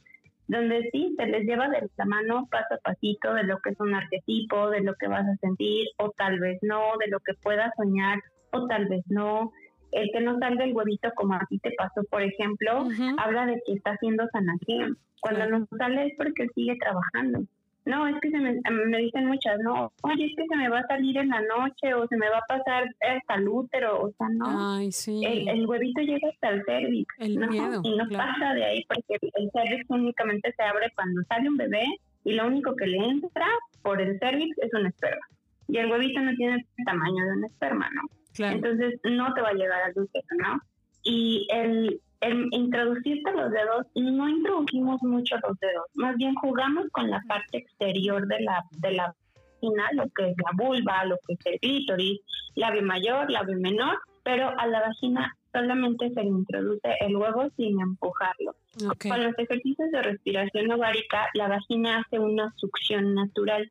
donde 0.49 0.89
sí, 0.93 1.15
se 1.17 1.27
les 1.27 1.45
lleva 1.45 1.69
de 1.69 1.89
la 1.97 2.05
mano 2.05 2.49
paso 2.51 2.75
a 2.75 2.79
pasito 2.79 3.35
de 3.35 3.45
lo 3.45 3.59
que 3.61 3.71
es 3.71 3.81
un 3.81 3.95
arquetipo, 3.95 4.71
de 4.71 4.81
lo 4.81 4.95
que 4.95 5.09
vas 5.09 5.27
a 5.27 5.37
sentir, 5.37 5.87
o 5.99 6.11
tal 6.11 6.39
vez 6.41 6.59
no, 6.63 6.83
de 6.99 7.09
lo 7.09 7.21
que 7.21 7.35
puedas 7.43 7.73
soñar, 7.77 8.21
o 8.51 8.67
tal 8.67 8.87
vez 8.87 9.05
no 9.09 9.53
el 9.97 10.11
que 10.13 10.21
no 10.21 10.39
salga 10.39 10.65
el 10.65 10.75
huevito 10.75 11.11
como 11.17 11.35
a 11.35 11.47
ti 11.49 11.59
te 11.59 11.73
pasó, 11.73 12.03
por 12.11 12.23
ejemplo, 12.23 12.87
habla 13.19 13.47
de 13.47 13.61
que 13.67 13.73
está 13.73 13.93
haciendo 13.93 14.27
sanación. 14.31 14.99
Cuando 15.21 15.47
no 15.47 15.67
sale 15.79 16.07
es 16.07 16.13
porque 16.17 16.47
sigue 16.55 16.77
trabajando. 16.77 17.41
No, 17.87 18.07
es 18.09 18.17
que 18.21 18.31
se 18.31 18.39
me, 18.39 18.61
me, 18.89 18.99
dicen 18.99 19.27
muchas, 19.27 19.61
no, 19.61 19.93
oye, 20.03 20.27
es 20.27 20.33
que 20.37 20.45
se 20.49 20.57
me 20.57 20.69
va 20.69 20.81
a 20.81 20.87
salir 20.89 21.17
en 21.19 21.29
la 21.29 21.41
noche 21.41 21.95
o 21.95 22.07
se 22.09 22.17
me 22.17 22.29
va 22.29 22.39
a 22.39 22.47
pasar 22.49 22.85
hasta 23.01 23.35
el 23.37 23.49
útero, 23.49 24.03
o 24.03 24.13
sea, 24.19 24.29
no. 24.29 24.75
Ay, 24.75 24.91
sí. 24.91 25.23
el, 25.25 25.67
huevito 25.67 26.01
llega 26.01 26.29
hasta 26.29 26.49
el 26.51 26.65
cervix, 26.65 27.15
el 27.21 27.39
Miedo, 27.39 27.81
y 27.85 27.97
no 27.97 28.09
pasa 28.09 28.55
de 28.55 28.65
ahí 28.65 28.85
porque 28.89 29.31
el 29.35 29.51
cervix 29.53 29.89
únicamente 29.89 30.53
se 30.57 30.63
abre 30.65 30.93
cuando 30.97 31.23
sale 31.29 31.49
un 31.49 31.57
bebé 31.57 31.85
y 32.25 32.33
lo 32.33 32.49
único 32.49 32.75
que 32.75 32.89
le 32.89 32.99
entra 32.99 33.47
por 33.83 34.01
el 34.01 34.19
cervix 34.19 34.59
es 34.59 34.75
un 34.75 34.87
esperma. 34.87 35.25
Y 35.69 35.79
el 35.79 35.91
huevito 35.91 36.21
no 36.21 36.35
tiene 36.35 36.57
el 36.57 36.85
tamaño 36.85 37.25
de 37.25 37.33
un 37.35 37.45
esperma, 37.45 37.89
¿no? 37.95 38.03
Entonces 38.39 39.01
no 39.05 39.33
te 39.35 39.41
va 39.41 39.49
a 39.51 39.55
llegar 39.55 39.83
al 39.83 39.93
útero, 39.93 40.27
¿no? 40.39 40.61
Y 41.03 41.47
el, 41.51 42.01
el 42.21 42.49
introducirte 42.51 43.33
los 43.33 43.51
dedos, 43.51 43.87
no 43.95 44.29
introdujimos 44.29 45.03
mucho 45.03 45.37
los 45.47 45.59
dedos, 45.61 45.87
más 45.95 46.17
bien 46.17 46.35
jugamos 46.35 46.87
con 46.93 47.11
la 47.11 47.23
parte 47.29 47.59
exterior 47.59 48.27
de 48.27 48.41
la, 48.41 48.65
de 48.73 48.93
la 48.93 49.15
vagina, 49.35 49.89
lo 49.93 50.05
que 50.11 50.31
es 50.31 50.37
la 50.39 50.51
vulva, 50.55 51.05
lo 51.05 51.17
que 51.27 51.35
es 51.35 51.41
el 51.45 51.61
clítoris, 51.61 52.21
labio 52.55 52.83
mayor, 52.83 53.31
labio 53.31 53.59
menor, 53.59 53.99
pero 54.25 54.49
a 54.59 54.67
la 54.67 54.81
vagina 54.81 55.37
solamente 55.53 56.11
se 56.11 56.23
le 56.23 56.29
introduce 56.29 56.97
el 57.01 57.17
huevo 57.17 57.49
sin 57.57 57.81
empujarlo. 57.81 58.55
Con 58.99 59.25
los 59.25 59.39
ejercicios 59.39 59.91
de 59.91 60.03
respiración 60.03 60.71
ovárica, 60.71 61.29
la 61.35 61.49
vagina 61.49 62.01
hace 62.01 62.19
una 62.19 62.53
succión 62.57 63.15
natural. 63.15 63.71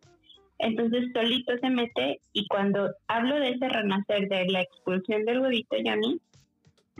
Entonces 0.59 1.11
solito 1.13 1.57
se 1.59 1.69
mete 1.69 2.21
y 2.33 2.47
cuando 2.47 2.93
hablo 3.07 3.35
de 3.35 3.51
ese 3.51 3.67
renacer, 3.67 4.29
de 4.29 4.45
la 4.45 4.61
expulsión 4.61 5.25
del 5.25 5.41
huevito, 5.41 5.75
mí 5.75 6.19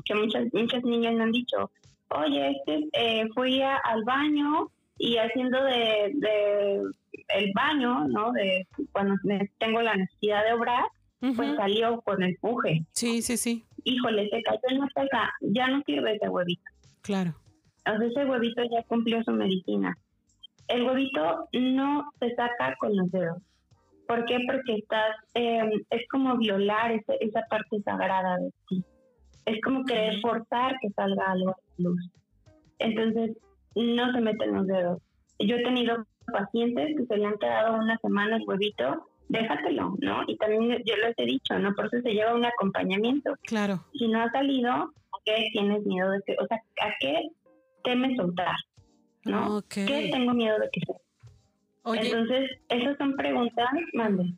que 0.04 0.16
muchas, 0.16 0.46
muchas 0.54 0.84
niñas 0.84 1.14
me 1.16 1.24
han 1.24 1.32
dicho, 1.32 1.72
oye, 2.10 2.52
este, 2.52 2.88
eh, 2.94 3.28
fui 3.34 3.62
al 3.62 4.04
baño 4.04 4.70
y 4.98 5.18
haciendo 5.18 5.64
de, 5.64 6.12
de, 6.16 6.82
el 7.30 7.52
baño, 7.54 8.08
¿no? 8.08 8.32
De 8.34 8.68
cuando 8.92 9.16
tengo 9.58 9.82
la 9.82 9.96
necesidad 9.96 10.44
de 10.46 10.54
obrar, 10.54 10.86
pues 11.36 11.56
salió 11.56 12.02
con 12.02 12.22
el 12.24 12.36
puje. 12.38 12.84
Sí, 12.92 13.22
sí, 13.22 13.38
sí. 13.38 13.64
Híjole, 13.84 14.30
se 14.30 14.42
cayó 14.44 14.60
en 14.70 14.80
la 14.80 14.88
taza, 14.94 15.32
ya 15.42 15.68
no 15.68 15.82
sirve 15.86 16.16
ese 16.16 16.30
huevito. 16.30 16.64
Claro. 17.02 17.36
Entonces 17.86 18.12
ese 18.12 18.26
huevito 18.26 18.64
ya 18.64 18.84
cumplió 18.84 19.24
su 19.24 19.32
medicina. 19.32 19.98
El 20.68 20.84
huevito 20.84 21.48
no 21.54 22.12
se 22.20 22.34
saca 22.36 22.76
con 22.80 22.96
los 22.96 23.12
dedos. 23.12 23.42
¿Por 24.08 24.26
qué? 24.26 24.38
Porque 24.46 24.76
estás, 24.76 25.16
em, 25.34 25.72
es 25.90 26.08
como 26.10 26.38
violar 26.38 26.92
esa 26.92 27.42
parte 27.50 27.82
sagrada 27.84 28.38
de 28.38 28.52
ti. 28.70 28.84
Es 29.46 29.62
como 29.62 29.84
querer 29.84 30.20
forzar 30.22 30.76
que 30.82 30.90
salga 30.92 31.32
algo 31.32 31.52
a 31.52 31.58
la 31.78 31.90
luz. 31.90 32.12
Entonces, 32.80 33.38
no 33.76 34.12
se 34.12 34.22
meten 34.22 34.54
los 34.54 34.68
dedos. 34.68 35.02
Yo 35.40 35.56
he 35.58 35.64
tenido 35.64 36.06
pacientes 36.32 36.96
que 36.98 37.06
se 37.06 37.18
le 37.18 37.26
han 37.26 37.38
quedado 37.38 37.76
una 37.76 37.98
semana 37.98 38.38
el 38.38 38.44
huevito, 38.48 39.08
déjatelo, 39.30 39.96
¿no? 40.00 40.24
Y 40.28 40.38
también 40.38 40.84
yo 40.86 40.96
les 40.98 41.18
he 41.18 41.26
dicho, 41.26 41.58
¿no? 41.60 41.74
Por 41.74 41.88
eso 41.88 42.02
se 42.02 42.14
lleva 42.14 42.36
un 42.36 42.46
acompañamiento. 42.46 43.34
Claro. 43.44 43.86
Si 43.94 44.08
no 44.08 44.22
ha 44.22 44.32
salido, 44.32 44.72
¿a 44.72 45.18
qué 45.26 45.48
tienes 45.52 45.86
miedo 45.86 46.12
de 46.12 46.22
que, 46.26 46.36
o 46.40 46.48
sea, 46.48 46.58
¿a 46.58 46.94
qué 47.00 47.30
temes 47.84 48.16
soltar? 48.18 48.56
¿No? 49.26 49.64
¿Qué 49.68 50.10
tengo 50.12 50.34
miedo 50.34 50.58
de 50.60 50.70
que 50.72 50.82
sea? 50.86 50.96
Entonces, 51.94 52.50
esas 52.70 52.98
son 52.98 53.16
preguntas, 53.16 53.68
mande. 53.94 54.34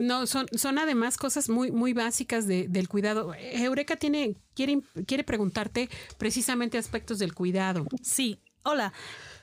No, 0.00 0.26
son, 0.26 0.46
son 0.52 0.78
además 0.78 1.16
cosas 1.16 1.48
muy, 1.48 1.70
muy 1.70 1.92
básicas 1.92 2.46
de, 2.46 2.66
del 2.68 2.88
cuidado. 2.88 3.32
Eureka 3.38 3.96
tiene, 3.96 4.34
quiere, 4.54 4.80
quiere 5.06 5.24
preguntarte 5.24 5.88
precisamente 6.18 6.78
aspectos 6.78 7.18
del 7.18 7.34
cuidado. 7.34 7.86
Sí, 8.02 8.40
hola. 8.64 8.92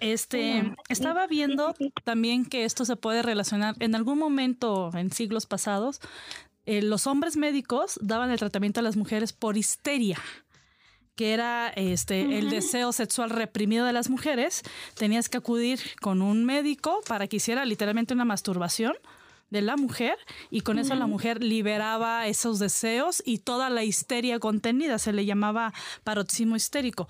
Este, 0.01 0.75
estaba 0.89 1.25
viendo 1.27 1.73
también 2.03 2.45
que 2.45 2.65
esto 2.65 2.83
se 2.83 2.97
puede 2.97 3.21
relacionar 3.21 3.75
en 3.79 3.95
algún 3.95 4.19
momento 4.19 4.91
en 4.93 5.11
siglos 5.11 5.45
pasados. 5.45 6.01
Eh, 6.65 6.81
los 6.81 7.07
hombres 7.07 7.37
médicos 7.37 7.97
daban 8.01 8.31
el 8.31 8.39
tratamiento 8.39 8.81
a 8.81 8.83
las 8.83 8.97
mujeres 8.97 9.31
por 9.31 9.55
histeria 9.55 10.19
que 11.15 11.33
era 11.33 11.69
este 11.69 12.37
el 12.37 12.49
deseo 12.49 12.91
sexual 12.91 13.29
reprimido 13.29 13.85
de 13.85 13.93
las 13.93 14.09
mujeres, 14.09 14.63
tenías 14.95 15.29
que 15.29 15.37
acudir 15.37 15.79
con 16.01 16.21
un 16.21 16.45
médico 16.45 17.01
para 17.07 17.27
que 17.27 17.37
hiciera 17.37 17.65
literalmente 17.65 18.13
una 18.13 18.25
masturbación 18.25 18.93
de 19.49 19.61
la 19.61 19.77
mujer 19.77 20.17
y 20.49 20.61
con 20.61 20.79
eso 20.79 20.95
la 20.95 21.07
mujer 21.07 21.43
liberaba 21.43 22.27
esos 22.27 22.59
deseos 22.59 23.21
y 23.25 23.39
toda 23.39 23.69
la 23.69 23.83
histeria 23.83 24.39
contenida, 24.39 24.99
se 24.99 25.13
le 25.13 25.25
llamaba 25.25 25.73
paroxismo 26.03 26.55
histérico, 26.55 27.07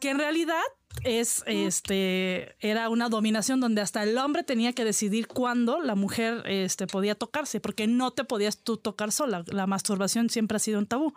que 0.00 0.10
en 0.10 0.18
realidad 0.18 0.62
es 1.04 1.44
este 1.46 2.56
era 2.60 2.88
una 2.88 3.08
dominación 3.08 3.60
donde 3.60 3.80
hasta 3.80 4.02
el 4.02 4.16
hombre 4.18 4.42
tenía 4.42 4.72
que 4.72 4.84
decidir 4.84 5.28
cuándo 5.28 5.80
la 5.80 5.94
mujer 5.94 6.42
este 6.46 6.86
podía 6.86 7.14
tocarse 7.14 7.60
porque 7.60 7.86
no 7.86 8.10
te 8.10 8.24
podías 8.24 8.58
tú 8.58 8.78
tocar 8.78 9.12
sola 9.12 9.44
la 9.46 9.66
masturbación 9.66 10.30
siempre 10.30 10.56
ha 10.56 10.60
sido 10.60 10.78
un 10.78 10.86
tabú 10.86 11.14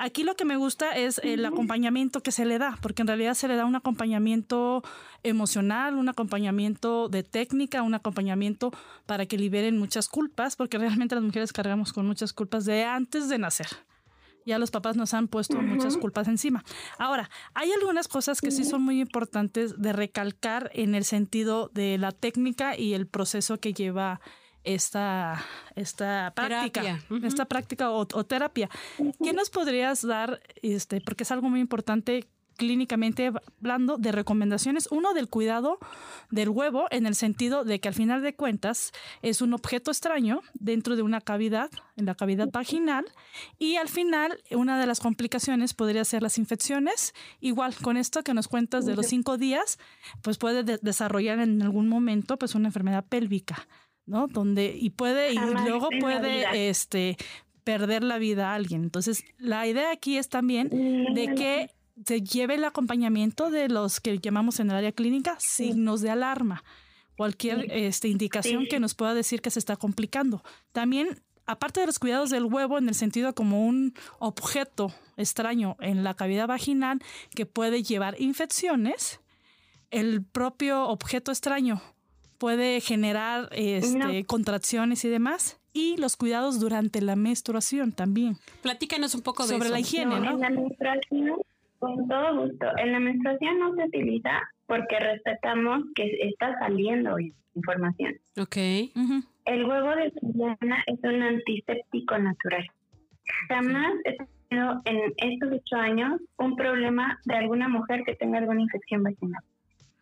Aquí 0.00 0.22
lo 0.22 0.36
que 0.36 0.44
me 0.44 0.56
gusta 0.56 0.96
es 0.96 1.20
el 1.24 1.44
acompañamiento 1.44 2.22
que 2.22 2.30
se 2.30 2.44
le 2.44 2.58
da, 2.58 2.78
porque 2.80 3.02
en 3.02 3.08
realidad 3.08 3.34
se 3.34 3.48
le 3.48 3.56
da 3.56 3.64
un 3.64 3.74
acompañamiento 3.74 4.84
emocional, 5.24 5.96
un 5.96 6.08
acompañamiento 6.08 7.08
de 7.08 7.24
técnica, 7.24 7.82
un 7.82 7.94
acompañamiento 7.94 8.70
para 9.06 9.26
que 9.26 9.36
liberen 9.36 9.76
muchas 9.76 10.08
culpas, 10.08 10.54
porque 10.54 10.78
realmente 10.78 11.16
las 11.16 11.24
mujeres 11.24 11.52
cargamos 11.52 11.92
con 11.92 12.06
muchas 12.06 12.32
culpas 12.32 12.64
de 12.64 12.84
antes 12.84 13.28
de 13.28 13.38
nacer. 13.38 13.66
Ya 14.46 14.60
los 14.60 14.70
papás 14.70 14.96
nos 14.96 15.14
han 15.14 15.26
puesto 15.26 15.60
muchas 15.60 15.96
culpas 15.96 16.28
encima. 16.28 16.64
Ahora, 16.96 17.28
hay 17.54 17.72
algunas 17.72 18.06
cosas 18.06 18.40
que 18.40 18.52
sí 18.52 18.64
son 18.64 18.82
muy 18.82 19.00
importantes 19.00 19.82
de 19.82 19.92
recalcar 19.92 20.70
en 20.74 20.94
el 20.94 21.04
sentido 21.04 21.72
de 21.74 21.98
la 21.98 22.12
técnica 22.12 22.78
y 22.78 22.94
el 22.94 23.08
proceso 23.08 23.58
que 23.58 23.74
lleva 23.74 24.20
esta, 24.68 25.42
esta 25.76 26.32
práctica, 26.34 27.00
esta 27.22 27.46
práctica 27.46 27.90
o, 27.90 28.06
terapia. 28.06 28.68
¿Qué 29.22 29.32
nos 29.32 29.48
podrías 29.48 30.06
dar, 30.06 30.40
este, 30.62 31.00
porque 31.00 31.22
es 31.22 31.32
algo 31.32 31.48
muy 31.48 31.60
importante 31.60 32.28
clínicamente 32.58 33.30
hablando 33.60 33.96
de 33.98 34.10
recomendaciones. 34.12 34.88
Uno 34.90 35.14
del 35.14 35.28
cuidado 35.28 35.78
del 36.30 36.48
huevo 36.50 36.86
en 36.90 37.06
el 37.06 37.14
sentido 37.14 37.64
de 37.64 37.78
que 37.80 37.88
al 37.88 37.94
final 37.94 38.20
de 38.20 38.34
cuentas 38.34 38.90
es 39.22 39.40
un 39.40 39.54
objeto 39.54 39.92
extraño 39.92 40.42
dentro 40.54 40.96
de 40.96 41.02
una 41.02 41.20
cavidad, 41.20 41.70
en 41.96 42.06
la 42.06 42.16
cavidad 42.16 42.48
vaginal, 42.52 43.06
y 43.58 43.76
al 43.76 43.88
final 43.88 44.42
una 44.50 44.78
de 44.78 44.86
las 44.86 44.98
complicaciones 44.98 45.72
podría 45.72 46.04
ser 46.04 46.20
las 46.20 46.36
infecciones. 46.36 47.14
Igual 47.40 47.76
con 47.76 47.96
esto 47.96 48.24
que 48.24 48.34
nos 48.34 48.48
cuentas 48.48 48.84
de 48.84 48.96
los 48.96 49.06
cinco 49.06 49.38
días, 49.38 49.78
pues 50.20 50.36
puede 50.36 50.64
desarrollar 50.64 51.38
en 51.38 51.62
algún 51.62 51.88
momento 51.88 52.38
pues 52.38 52.56
una 52.56 52.68
enfermedad 52.68 53.04
pélvica. 53.08 53.68
¿No? 54.08 54.26
Donde, 54.26 54.74
y 54.76 54.90
puede, 54.90 55.32
y 55.32 55.38
luego 55.38 55.88
puede, 56.00 56.68
este, 56.68 57.16
perder 57.62 58.02
la 58.02 58.18
vida 58.18 58.50
a 58.50 58.54
alguien. 58.54 58.82
Entonces, 58.82 59.22
la 59.36 59.66
idea 59.66 59.90
aquí 59.92 60.16
es 60.16 60.28
también 60.28 60.70
de 60.70 61.34
que 61.34 61.70
se 62.04 62.22
lleve 62.22 62.54
el 62.54 62.64
acompañamiento 62.64 63.50
de 63.50 63.68
los 63.68 64.00
que 64.00 64.18
llamamos 64.18 64.58
en 64.60 64.70
el 64.70 64.76
área 64.76 64.92
clínica 64.92 65.36
signos 65.38 66.00
de 66.00 66.10
alarma. 66.10 66.64
Cualquier 67.16 67.66
este, 67.70 68.08
indicación 68.08 68.66
que 68.70 68.80
nos 68.80 68.94
pueda 68.94 69.12
decir 69.12 69.42
que 69.42 69.50
se 69.50 69.58
está 69.58 69.76
complicando. 69.76 70.42
También, 70.72 71.20
aparte 71.46 71.80
de 71.80 71.86
los 71.86 71.98
cuidados 71.98 72.30
del 72.30 72.44
huevo, 72.44 72.78
en 72.78 72.88
el 72.88 72.94
sentido 72.94 73.34
como 73.34 73.66
un 73.66 73.92
objeto 74.18 74.94
extraño 75.16 75.76
en 75.80 76.04
la 76.04 76.14
cavidad 76.14 76.46
vaginal 76.46 77.02
que 77.34 77.44
puede 77.44 77.82
llevar 77.82 78.18
infecciones, 78.18 79.20
el 79.90 80.22
propio 80.22 80.86
objeto 80.86 81.32
extraño 81.32 81.82
puede 82.38 82.80
generar 82.80 83.48
este, 83.52 84.24
contracciones 84.24 85.04
y 85.04 85.08
demás. 85.08 85.60
Y 85.72 85.96
los 85.98 86.16
cuidados 86.16 86.58
durante 86.58 87.00
la 87.00 87.14
menstruación 87.14 87.92
también. 87.92 88.36
Platícanos 88.62 89.14
un 89.14 89.22
poco 89.22 89.46
de 89.46 89.54
sobre 89.54 89.68
la 89.68 89.78
higiene, 89.78 90.18
¿no? 90.18 90.30
En 90.30 90.40
la 90.40 90.50
menstruación, 90.50 91.36
con 91.78 92.08
todo 92.08 92.42
gusto. 92.42 92.66
En 92.78 92.92
la 92.92 93.00
menstruación 93.00 93.58
no 93.58 93.74
se 93.74 93.84
utiliza 93.84 94.40
porque 94.66 94.98
respetamos 94.98 95.84
que 95.94 96.10
está 96.22 96.58
saliendo 96.58 97.16
información. 97.54 98.14
Ok. 98.38 98.56
El 99.44 99.64
huevo 99.64 99.90
de 99.96 100.12
Suyana 100.20 100.82
es 100.86 100.98
un 101.02 101.22
antiséptico 101.22 102.18
natural. 102.18 102.66
Jamás 103.48 103.92
he 104.04 104.16
tenido 104.48 104.80
en 104.84 105.12
estos 105.16 105.52
ocho 105.52 105.76
años 105.76 106.20
un 106.38 106.56
problema 106.56 107.18
de 107.24 107.36
alguna 107.36 107.68
mujer 107.68 108.02
que 108.04 108.14
tenga 108.14 108.38
alguna 108.38 108.62
infección 108.62 109.02
vaginal. 109.02 109.42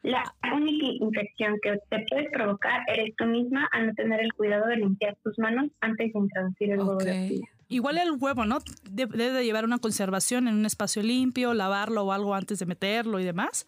La 0.03 0.23
única 0.55 0.87
infección 0.87 1.59
que 1.63 1.79
te 1.91 2.05
puedes 2.09 2.31
provocar 2.31 2.83
eres 2.87 3.15
tú 3.17 3.27
misma 3.27 3.69
al 3.73 3.89
no 3.89 3.95
tener 3.95 4.21
el 4.21 4.33
cuidado 4.35 4.67
de 4.67 4.77
limpiar 4.77 5.17
tus 5.25 5.39
manos 5.39 5.71
antes 5.81 6.13
de 6.13 6.19
introducir 6.19 6.71
el 6.71 6.79
huevo 6.79 6.99
de 6.99 7.41
Igual 7.69 7.99
el 7.99 8.13
huevo, 8.13 8.45
¿no? 8.45 8.59
Debe 8.89 9.31
de 9.33 9.45
llevar 9.45 9.65
una 9.65 9.79
conservación 9.79 10.47
en 10.47 10.55
un 10.55 10.67
espacio 10.67 11.03
limpio, 11.03 11.53
lavarlo 11.53 12.05
o 12.05 12.13
algo 12.13 12.35
antes 12.35 12.61
de 12.61 12.67
meterlo 12.67 13.19
y 13.19 13.25
demás. 13.25 13.67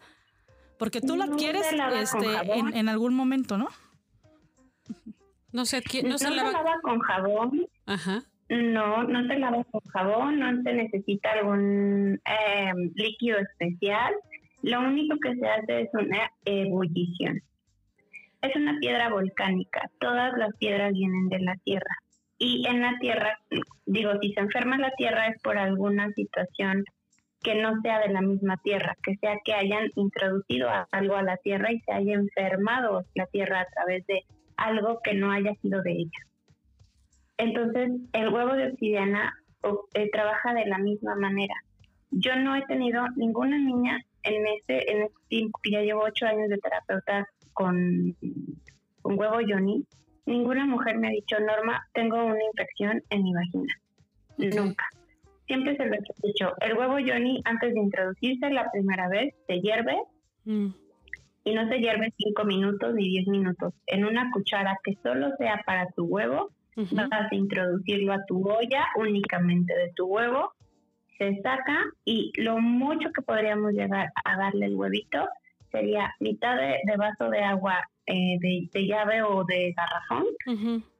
Porque 0.77 1.01
tú 1.01 1.17
lo 1.17 1.23
adquieres 1.23 1.65
este, 2.01 2.25
en, 2.55 2.87
algún 2.87 3.13
momento, 3.13 3.57
¿no? 3.57 3.67
No 5.51 5.65
sé, 5.65 5.83
no, 6.05 6.17
se, 6.17 6.29
lava... 6.29 6.53
con 6.81 6.99
jabón. 6.99 7.67
Ajá. 7.85 8.23
No, 8.47 9.03
no 9.03 9.27
se 9.27 9.37
lava 9.37 9.63
con 9.65 9.81
jabón, 9.91 10.39
no 10.39 10.63
se 10.63 10.73
necesita 10.73 11.33
algún 11.33 12.21
eh, 12.25 12.71
líquido 12.95 13.39
especial. 13.39 14.13
Lo 14.61 14.81
único 14.81 15.17
que 15.19 15.35
se 15.35 15.47
hace 15.47 15.81
es 15.81 15.89
una 15.93 16.31
ebullición. 16.45 17.41
Es 18.41 18.55
una 18.55 18.77
piedra 18.79 19.09
volcánica. 19.09 19.89
Todas 19.99 20.37
las 20.37 20.55
piedras 20.57 20.93
vienen 20.93 21.29
de 21.29 21.39
la 21.39 21.55
tierra. 21.63 21.95
Y 22.37 22.65
en 22.67 22.81
la 22.81 22.97
tierra, 22.99 23.37
digo, 23.85 24.11
si 24.21 24.33
se 24.33 24.39
enferma 24.39 24.77
la 24.77 24.91
tierra 24.91 25.27
es 25.27 25.41
por 25.41 25.57
alguna 25.57 26.09
situación 26.13 26.85
que 27.41 27.55
no 27.55 27.81
sea 27.81 27.99
de 27.99 28.09
la 28.09 28.21
misma 28.21 28.57
tierra, 28.63 28.95
que 29.03 29.15
sea 29.17 29.37
que 29.43 29.53
hayan 29.53 29.89
introducido 29.95 30.69
algo 30.91 31.15
a 31.15 31.23
la 31.23 31.37
tierra 31.37 31.71
y 31.71 31.79
se 31.81 31.91
haya 31.91 32.13
enfermado 32.13 33.05
la 33.15 33.25
tierra 33.27 33.61
a 33.61 33.65
través 33.65 34.05
de 34.07 34.23
algo 34.57 34.99
que 35.03 35.13
no 35.13 35.31
haya 35.31 35.53
sido 35.61 35.81
de 35.81 35.91
ella. 35.91 36.19
Entonces, 37.37 37.91
el 38.11 38.29
huevo 38.29 38.53
de 38.53 38.71
obsidiana 38.71 39.33
eh, 39.93 40.09
trabaja 40.11 40.53
de 40.53 40.65
la 40.65 40.77
misma 40.77 41.15
manera. 41.15 41.55
Yo 42.11 42.35
no 42.35 42.55
he 42.55 42.65
tenido 42.65 43.05
ninguna 43.15 43.57
niña 43.57 43.99
en 44.23 44.47
este, 44.47 44.91
en 44.91 45.03
este 45.03 45.19
tiempo 45.27 45.59
que 45.61 45.71
ya 45.71 45.81
llevo 45.81 46.03
ocho 46.03 46.25
años 46.25 46.49
de 46.49 46.57
terapeuta 46.57 47.27
con, 47.53 48.15
con 49.01 49.19
huevo 49.19 49.37
Johnny, 49.47 49.85
ninguna 50.25 50.65
mujer 50.65 50.97
me 50.97 51.07
ha 51.07 51.11
dicho, 51.11 51.39
Norma, 51.39 51.87
tengo 51.93 52.23
una 52.23 52.43
infección 52.43 53.01
en 53.09 53.23
mi 53.23 53.33
vagina. 53.33 53.73
Nunca. 54.37 54.85
Siempre 55.47 55.75
se 55.75 55.85
lo 55.85 55.95
he 55.95 55.99
dicho. 56.23 56.53
El 56.61 56.77
huevo 56.77 56.97
Johnny, 57.05 57.41
antes 57.43 57.73
de 57.73 57.79
introducirse 57.79 58.49
la 58.51 58.69
primera 58.71 59.09
vez, 59.09 59.33
se 59.47 59.59
hierve. 59.59 59.97
Mm. 60.45 60.67
Y 61.43 61.53
no 61.53 61.67
se 61.67 61.79
hierve 61.79 62.13
cinco 62.17 62.43
minutos 62.45 62.93
ni 62.93 63.09
diez 63.09 63.27
minutos. 63.27 63.73
En 63.87 64.05
una 64.05 64.29
cuchara 64.31 64.77
que 64.83 64.95
solo 65.01 65.35
sea 65.37 65.63
para 65.65 65.87
tu 65.95 66.05
huevo, 66.05 66.51
vas 66.75 67.09
a 67.11 67.27
introducirlo 67.31 68.13
a 68.13 68.25
tu 68.25 68.47
olla 68.47 68.85
únicamente 68.95 69.73
de 69.75 69.91
tu 69.95 70.05
huevo. 70.05 70.53
Se 71.19 71.39
saca 71.43 71.83
y 72.05 72.31
lo 72.37 72.59
mucho 72.59 73.11
que 73.13 73.21
podríamos 73.21 73.73
llegar 73.73 74.11
a 74.23 74.37
darle 74.37 74.65
el 74.67 74.75
huevito 74.75 75.27
sería 75.71 76.15
mitad 76.19 76.55
de, 76.55 76.79
vaso 76.97 77.29
de 77.29 77.43
agua 77.43 77.77
eh, 78.05 78.37
de, 78.39 78.87
llave 78.87 79.21
o 79.21 79.43
de 79.43 79.73
garrafón 79.73 80.25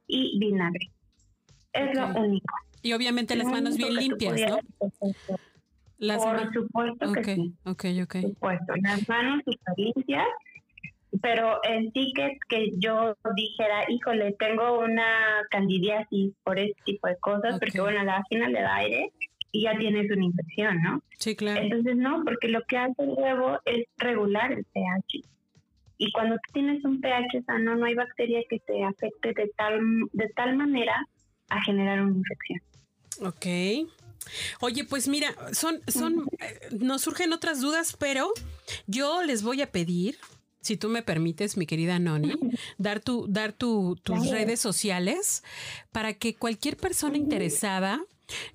y 0.06 0.38
vinagre. 0.38 0.90
Es 1.72 1.96
lo 1.96 2.06
único. 2.08 2.54
Y 2.82 2.92
obviamente 2.92 3.34
las 3.34 3.46
manos 3.46 3.76
bien 3.76 3.94
limpias, 3.94 4.40
¿no? 4.48 4.58
Por 5.98 6.52
supuesto 6.52 7.12
que 7.12 7.34
sí. 7.34 7.54
Ok, 7.64 7.84
ok. 8.02 8.12
Por 8.12 8.22
supuesto. 8.22 8.74
Las 8.82 9.08
manos 9.08 9.42
súper 9.44 9.74
limpias, 9.76 10.26
pero 11.20 11.60
en 11.64 11.92
sí 11.92 12.12
que, 12.14 12.38
que 12.48 12.72
yo 12.78 13.16
dijera, 13.34 13.84
híjole, 13.88 14.32
tengo 14.38 14.78
una 14.80 15.42
candidiasis 15.50 16.32
por 16.42 16.58
ese 16.58 16.74
tipo 16.84 17.08
de 17.08 17.16
cosas, 17.18 17.58
porque 17.58 17.80
bueno, 17.80 18.02
la 18.04 18.18
vagina 18.18 18.48
le 18.48 18.60
da 18.62 18.76
aire 18.76 19.12
y 19.52 19.62
ya 19.62 19.76
tienes 19.78 20.10
una 20.10 20.24
infección, 20.24 20.82
¿no? 20.82 21.02
Sí, 21.18 21.34
claro. 21.36 21.60
Entonces 21.60 21.96
no, 21.96 22.22
porque 22.24 22.48
lo 22.48 22.62
que 22.66 22.76
hace 22.76 23.02
el 23.02 23.10
huevo 23.10 23.58
es 23.64 23.86
regular 23.98 24.52
el 24.52 24.64
pH. 24.64 25.22
Y 25.98 26.12
cuando 26.12 26.36
tú 26.36 26.52
tienes 26.54 26.84
un 26.84 27.00
pH 27.00 27.42
sano, 27.44 27.76
no 27.76 27.84
hay 27.84 27.94
bacteria 27.94 28.40
que 28.48 28.58
te 28.60 28.84
afecte 28.84 29.34
de 29.34 29.50
tal, 29.56 29.80
de 30.12 30.28
tal 30.34 30.56
manera 30.56 31.06
a 31.50 31.62
generar 31.62 32.00
una 32.00 32.16
infección. 32.16 32.60
Ok. 33.22 33.90
Oye, 34.60 34.84
pues 34.84 35.08
mira, 35.08 35.34
son, 35.52 35.80
son, 35.88 36.26
eh, 36.38 36.68
nos 36.78 37.02
surgen 37.02 37.32
otras 37.32 37.60
dudas, 37.60 37.96
pero 37.98 38.32
yo 38.86 39.22
les 39.22 39.42
voy 39.42 39.60
a 39.62 39.70
pedir, 39.70 40.16
si 40.60 40.76
tú 40.76 40.88
me 40.88 41.02
permites, 41.02 41.56
mi 41.56 41.66
querida 41.66 41.98
Noni, 41.98 42.38
dar 42.78 43.00
tu, 43.00 43.26
dar 43.28 43.52
tu, 43.52 43.96
tus 44.02 44.30
redes 44.30 44.60
sociales 44.60 45.42
para 45.92 46.14
que 46.14 46.34
cualquier 46.34 46.76
persona 46.76 47.16
interesada 47.16 48.00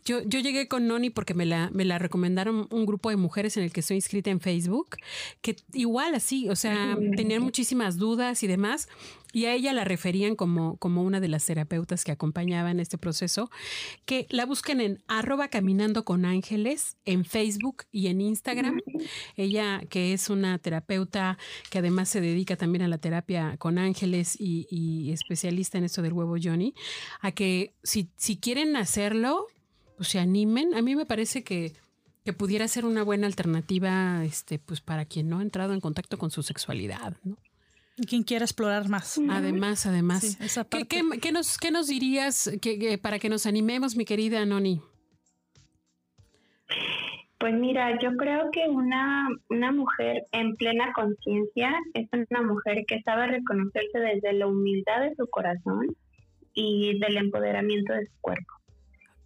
yo, 0.04 0.22
yo 0.24 0.40
llegué 0.40 0.68
con 0.68 0.88
Noni 0.88 1.10
porque 1.10 1.34
me 1.34 1.46
la, 1.46 1.70
me 1.74 1.86
la 1.86 2.00
recomendaron 2.00 2.68
un 2.72 2.86
grupo 2.86 3.10
de 3.10 3.18
mujeres 3.18 3.58
en 3.58 3.64
el 3.64 3.72
que 3.72 3.80
estoy 3.82 3.98
inscrita 3.98 4.30
en 4.30 4.40
Facebook, 4.40 4.98
que 5.42 5.56
igual 5.74 6.16
así, 6.16 6.50
o 6.50 6.56
sea, 6.56 6.98
tenían 7.16 7.42
muchísimas 7.42 7.98
dudas 7.98 8.44
y 8.44 8.48
demás, 8.48 8.88
y 9.36 9.48
a 9.48 9.54
ella 9.54 9.74
la 9.74 9.84
referían 9.84 10.38
como, 10.38 10.78
como 10.78 11.04
una 11.04 11.20
de 11.20 11.28
las 11.28 11.46
terapeutas 11.46 12.06
que 12.06 12.14
acompañaban 12.14 12.80
este 12.80 12.98
proceso, 12.98 13.52
que 14.06 14.28
la 14.30 14.46
busquen 14.46 14.80
en 14.80 15.04
arroba 15.08 15.50
caminando 15.50 16.06
con 16.06 16.24
ángeles 16.24 16.96
en 17.04 17.26
Facebook 17.26 17.84
y 17.92 18.08
en 18.08 18.22
Instagram. 18.22 18.80
Ella, 19.36 19.82
que 19.90 20.14
es 20.14 20.30
una 20.30 20.58
terapeuta 20.58 21.38
que 21.70 21.80
además 21.80 22.08
se 22.08 22.22
dedica 22.22 22.56
también 22.56 22.84
a 22.84 22.88
la 22.88 22.98
terapia 22.98 23.58
con 23.58 23.78
ángeles 23.78 24.38
y, 24.40 24.68
y 24.70 25.12
especialista 25.12 25.78
en 25.78 25.84
esto 25.84 26.02
del 26.02 26.14
huevo 26.14 26.38
Johnny, 26.42 26.74
a 27.20 27.34
que 27.34 27.74
si, 27.84 28.10
si 28.16 28.38
quieren 28.38 28.78
hacerlo, 28.78 29.48
pues 29.96 30.10
se 30.10 30.20
animen. 30.20 30.74
A 30.74 30.82
mí 30.82 30.96
me 30.96 31.06
parece 31.06 31.44
que, 31.44 31.74
que 32.24 32.34
pudiera 32.34 32.68
ser 32.68 32.86
una 32.86 33.04
buena 33.04 33.28
alternativa, 33.28 34.24
este, 34.26 34.60
pues 34.60 34.82
para 34.82 35.06
quien 35.06 35.30
no 35.30 35.40
ha 35.40 35.42
entrado 35.42 35.74
en 35.74 35.82
contacto 35.82 36.18
con 36.18 36.32
su 36.32 36.44
sexualidad, 36.44 37.16
¿no? 37.24 37.38
Quien 38.10 38.24
quiera 38.24 38.44
explorar 38.44 38.90
más. 38.90 39.18
Además, 39.30 39.86
además. 39.86 40.38
¿Qué, 40.70 40.86
qué, 40.86 41.32
nos, 41.32 41.58
¿Qué 41.58 41.72
nos 41.72 41.88
dirías 41.88 42.52
que, 42.62 42.98
para 42.98 43.20
que 43.20 43.30
nos 43.30 43.46
animemos, 43.46 43.96
mi 43.96 44.04
querida 44.04 44.46
Noni? 44.46 44.82
Pues 47.38 47.54
mira, 47.54 47.98
yo 48.02 48.18
creo 48.18 48.50
que 48.52 48.68
una, 48.68 49.30
una 49.50 49.72
mujer 49.72 50.26
en 50.34 50.56
plena 50.56 50.92
conciencia 50.94 51.74
es 51.94 52.10
una 52.12 52.42
mujer 52.42 52.86
que 52.86 53.02
sabe 53.02 53.28
reconocerse 53.28 54.00
desde 54.00 54.34
la 54.34 54.48
humildad 54.48 55.02
de 55.02 55.16
su 55.16 55.28
corazón 55.28 55.96
y 56.54 57.00
del 57.00 57.18
empoderamiento 57.18 57.94
de 57.94 58.08
su 58.08 58.14
cuerpo. 58.20 58.54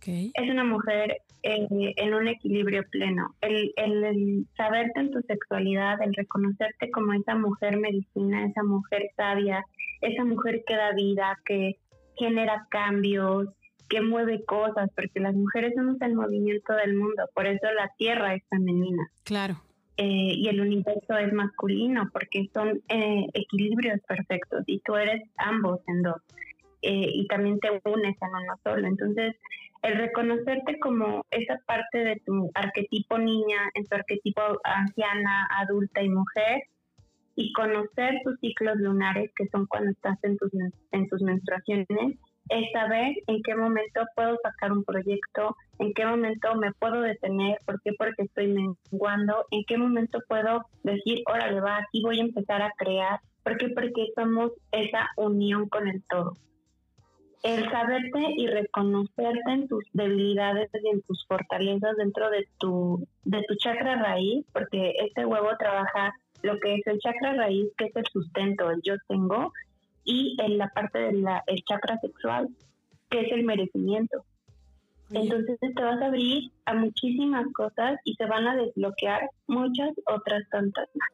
Es 0.06 0.50
una 0.50 0.64
mujer 0.64 1.22
eh, 1.44 1.68
en 1.70 2.14
un 2.14 2.28
equilibrio 2.28 2.84
pleno. 2.90 3.36
El, 3.42 3.72
el, 3.78 4.46
saberte 4.58 5.00
en 5.00 5.12
tu 5.12 5.22
sexualidad, 5.22 6.02
el 6.02 6.14
reconocerte 6.14 6.92
como 6.92 7.14
esa 7.14 7.36
mujer 7.36 7.78
medicina, 7.78 8.46
esa 8.46 8.64
mujer 8.64 9.10
sabia, 9.16 9.66
esa 10.02 10.24
mujer 10.26 10.64
que 10.68 10.76
da 10.76 10.92
vida, 10.94 11.38
que 11.46 11.78
genera 12.18 12.68
cambios, 12.70 13.48
que 13.88 14.02
mueve 14.02 14.44
cosas, 14.46 14.90
porque 14.96 15.20
las 15.20 15.34
mujeres 15.34 15.74
somos 15.76 15.96
el 16.02 16.16
movimiento 16.16 16.74
del 16.74 16.96
mundo, 16.96 17.24
por 17.34 17.48
eso 17.48 17.72
la 17.76 17.92
tierra 17.98 18.36
es 18.36 18.44
femenina. 18.50 19.10
Claro. 19.24 19.62
Eh, 19.98 20.34
y 20.36 20.48
el 20.48 20.62
universo 20.62 21.18
es 21.18 21.34
masculino, 21.34 22.10
porque 22.12 22.50
son 22.54 22.82
eh, 22.90 23.26
equilibrios 23.34 24.00
perfectos 24.08 24.64
y 24.68 24.80
tú 24.80 24.96
eres 24.96 25.22
ambos 25.38 25.80
en 25.88 26.02
dos. 26.04 26.22
y 26.82 27.28
también 27.28 27.60
te 27.60 27.70
unes 27.70 28.16
en 28.22 28.30
uno 28.30 28.60
solo. 28.64 28.88
Entonces, 28.88 29.36
el 29.82 29.98
reconocerte 29.98 30.80
como 30.80 31.26
esa 31.32 31.58
parte 31.66 32.00
de 32.00 32.22
tu 32.26 32.52
arquetipo 32.54 33.18
niña, 33.18 33.70
en 33.74 33.86
tu 33.86 33.96
arquetipo 33.96 34.42
anciana, 34.64 35.48
adulta 35.58 36.02
y 36.02 36.10
mujer, 36.10 36.64
y 37.36 37.54
conocer 37.54 38.20
tus 38.24 38.38
ciclos 38.42 38.76
lunares, 38.78 39.32
que 39.36 39.48
son 39.48 39.66
cuando 39.68 39.92
estás 39.92 40.18
en 40.24 40.38
tus, 40.38 40.52
en 40.92 41.08
tus 41.08 41.22
menstruaciones, 41.22 42.18
es 42.50 42.72
saber 42.74 43.14
en 43.28 43.42
qué 43.44 43.56
momento 43.56 44.02
puedo 44.16 44.36
sacar 44.44 44.74
un 44.74 44.84
proyecto, 44.84 45.56
en 45.78 45.94
qué 45.94 46.06
momento 46.06 46.56
me 46.56 46.74
puedo 46.74 47.02
detener, 47.02 47.60
por 47.66 47.80
qué, 47.82 47.94
porque 47.98 48.24
estoy 48.24 48.48
menguando, 48.48 49.46
en 49.52 49.64
qué 49.68 49.78
momento 49.78 50.20
puedo 50.28 50.66
decir, 50.84 51.20
órale, 51.28 51.62
va, 51.62 51.78
aquí 51.78 52.02
voy 52.04 52.20
a 52.20 52.24
empezar 52.24 52.62
a 52.62 52.74
crear, 52.78 53.20
¿por 53.44 53.58
qué? 53.58 53.70
Porque 53.70 54.08
somos 54.16 54.52
esa 54.72 55.08
unión 55.16 55.70
con 55.70 55.88
el 55.88 56.04
todo 56.10 56.34
el 57.44 57.70
saberte 57.72 58.20
y 58.38 58.48
reconocerte 58.48 59.52
en 59.52 59.68
tus 59.68 59.86
debilidades 59.94 60.70
y 60.74 60.90
en 60.90 61.02
tus 61.04 61.26
fortalezas 61.26 61.96
dentro 61.98 62.30
de 62.30 62.48
tu, 62.58 63.08
de 63.24 63.42
tu 63.48 63.56
chakra 63.56 63.96
raíz, 63.96 64.46
porque 64.52 64.94
este 65.00 65.26
huevo 65.26 65.50
trabaja 65.58 66.14
lo 66.42 66.60
que 66.60 66.76
es 66.76 66.88
el 66.88 67.00
chakra 67.00 67.34
raíz, 67.34 67.68
que 67.78 67.86
es 67.86 67.96
el 67.96 68.06
sustento, 68.12 68.70
el 68.70 68.82
yo 68.84 68.96
tengo, 69.08 69.54
y 70.04 70.36
en 70.42 70.58
la 70.58 70.68
parte 70.70 71.00
del 71.00 71.26
el 71.48 71.64
chakra 71.64 71.98
sexual, 72.00 72.50
que 73.10 73.22
es 73.22 73.32
el 73.32 73.44
merecimiento. 73.44 74.24
Entonces 75.12 75.58
te 75.60 75.84
vas 75.84 76.02
a 76.02 76.08
abrir 76.08 76.52
a 76.66 76.74
muchísimas 76.74 77.46
cosas 77.54 78.00
y 78.04 78.14
se 78.16 78.26
van 78.26 78.48
a 78.48 78.56
desbloquear 78.56 79.30
muchas 79.48 79.92
otras 80.06 80.44
tantas 80.52 80.88
más. 80.94 81.10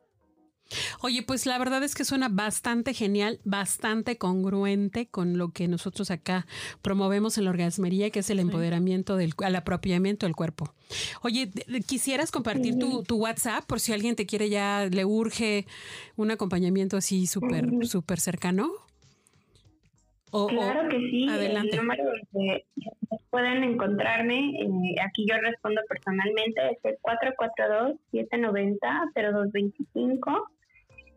Oye, 1.01 1.21
pues 1.21 1.45
la 1.45 1.57
verdad 1.57 1.83
es 1.83 1.95
que 1.95 2.05
suena 2.05 2.29
bastante 2.29 2.93
genial, 2.93 3.39
bastante 3.43 4.17
congruente 4.17 5.07
con 5.07 5.37
lo 5.37 5.49
que 5.49 5.67
nosotros 5.67 6.11
acá 6.11 6.45
promovemos 6.81 7.37
en 7.37 7.45
la 7.45 7.51
orgasmería, 7.51 8.09
que 8.09 8.19
es 8.19 8.29
el 8.29 8.39
empoderamiento 8.39 9.15
del, 9.15 9.33
al 9.43 9.55
apropiamiento 9.55 10.25
del 10.25 10.35
cuerpo. 10.35 10.73
Oye, 11.21 11.51
¿quisieras 11.87 12.31
compartir 12.31 12.77
tu, 12.79 13.15
WhatsApp 13.15 13.65
por 13.65 13.79
si 13.79 13.93
alguien 13.93 14.15
te 14.15 14.25
quiere 14.25 14.49
ya, 14.49 14.87
le 14.91 15.05
urge 15.05 15.65
un 16.15 16.31
acompañamiento 16.31 16.97
así 16.97 17.27
súper, 17.27 17.85
súper 17.85 18.19
cercano? 18.19 18.71
claro 20.49 20.89
que 20.89 20.97
sí. 20.97 21.27
Adelante. 21.29 21.77
El 21.77 21.81
número 21.81 22.03
pueden 23.29 23.63
encontrarme, 23.63 24.59
eh, 24.61 24.95
aquí 25.05 25.25
yo 25.29 25.37
respondo 25.37 25.79
personalmente, 25.87 26.71
es 26.71 26.79
el 26.83 26.97
442-790-0225 28.11 30.47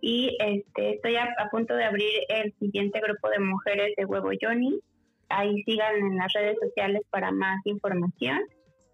y 0.01 0.37
este, 0.41 0.95
estoy 0.95 1.17
a, 1.17 1.35
punto 1.51 1.75
de 1.75 1.85
abrir 1.85 2.11
el 2.29 2.53
siguiente 2.59 3.01
grupo 3.01 3.29
de 3.29 3.41
mujeres 3.41 3.95
de 3.97 4.05
Huevo 4.05 4.31
Johnny. 4.41 4.81
Ahí 5.29 5.63
sigan 5.65 5.97
en 5.97 6.17
las 6.17 6.33
redes 6.33 6.57
sociales 6.61 7.03
para 7.11 7.31
más 7.33 7.59
información 7.65 8.41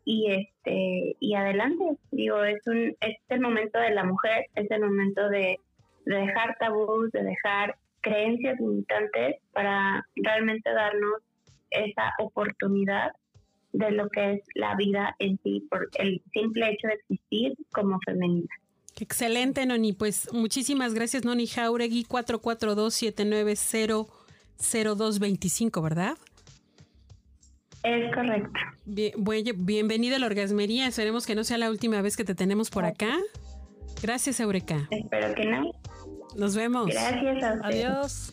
y 0.04 0.30
este 0.32 1.16
y 1.20 1.34
adelante. 1.34 1.84
Digo, 2.10 2.42
es 2.44 2.66
un 2.66 2.96
es 3.00 3.16
el 3.28 3.40
momento 3.40 3.78
de 3.78 3.90
la 3.90 4.04
mujer, 4.04 4.46
es 4.54 4.70
el 4.70 4.80
momento 4.80 5.28
de, 5.28 5.58
de 6.06 6.16
dejar 6.16 6.56
tabús, 6.58 7.10
de 7.12 7.22
dejar 7.22 7.76
creencias 8.00 8.58
limitantes 8.58 9.36
para 9.52 10.06
realmente 10.16 10.70
darnos 10.72 11.22
esa 11.70 12.12
oportunidad 12.18 13.12
de 13.72 13.90
lo 13.90 14.08
que 14.08 14.34
es 14.34 14.40
la 14.54 14.76
vida 14.76 15.16
en 15.18 15.38
sí 15.42 15.66
por 15.68 15.88
el 15.98 16.22
simple 16.32 16.70
hecho 16.70 16.86
de 16.88 16.94
existir 16.94 17.54
como 17.72 17.98
femenina. 18.04 18.48
Excelente, 19.00 19.66
Noni. 19.66 19.92
Pues 19.92 20.32
muchísimas 20.32 20.94
gracias, 20.94 21.24
Noni 21.24 21.46
Jauregui, 21.46 22.04
442-790. 22.04 24.06
0225, 24.58 25.82
¿verdad? 25.82 26.16
Es 27.82 28.14
correcto. 28.14 28.60
Bien, 28.86 29.14
bienvenida 29.58 30.16
a 30.16 30.18
la 30.18 30.26
orgasmería. 30.26 30.86
Esperemos 30.86 31.26
que 31.26 31.34
no 31.34 31.44
sea 31.44 31.58
la 31.58 31.70
última 31.70 32.00
vez 32.00 32.16
que 32.16 32.24
te 32.24 32.34
tenemos 32.34 32.70
por 32.70 32.84
acá. 32.84 33.18
Gracias, 34.02 34.40
Eureka. 34.40 34.88
Espero 34.90 35.34
que 35.34 35.44
no. 35.44 35.72
Nos 36.36 36.56
vemos. 36.56 36.86
Gracias 36.86 37.42
a 37.42 37.66
Adiós. 37.66 38.32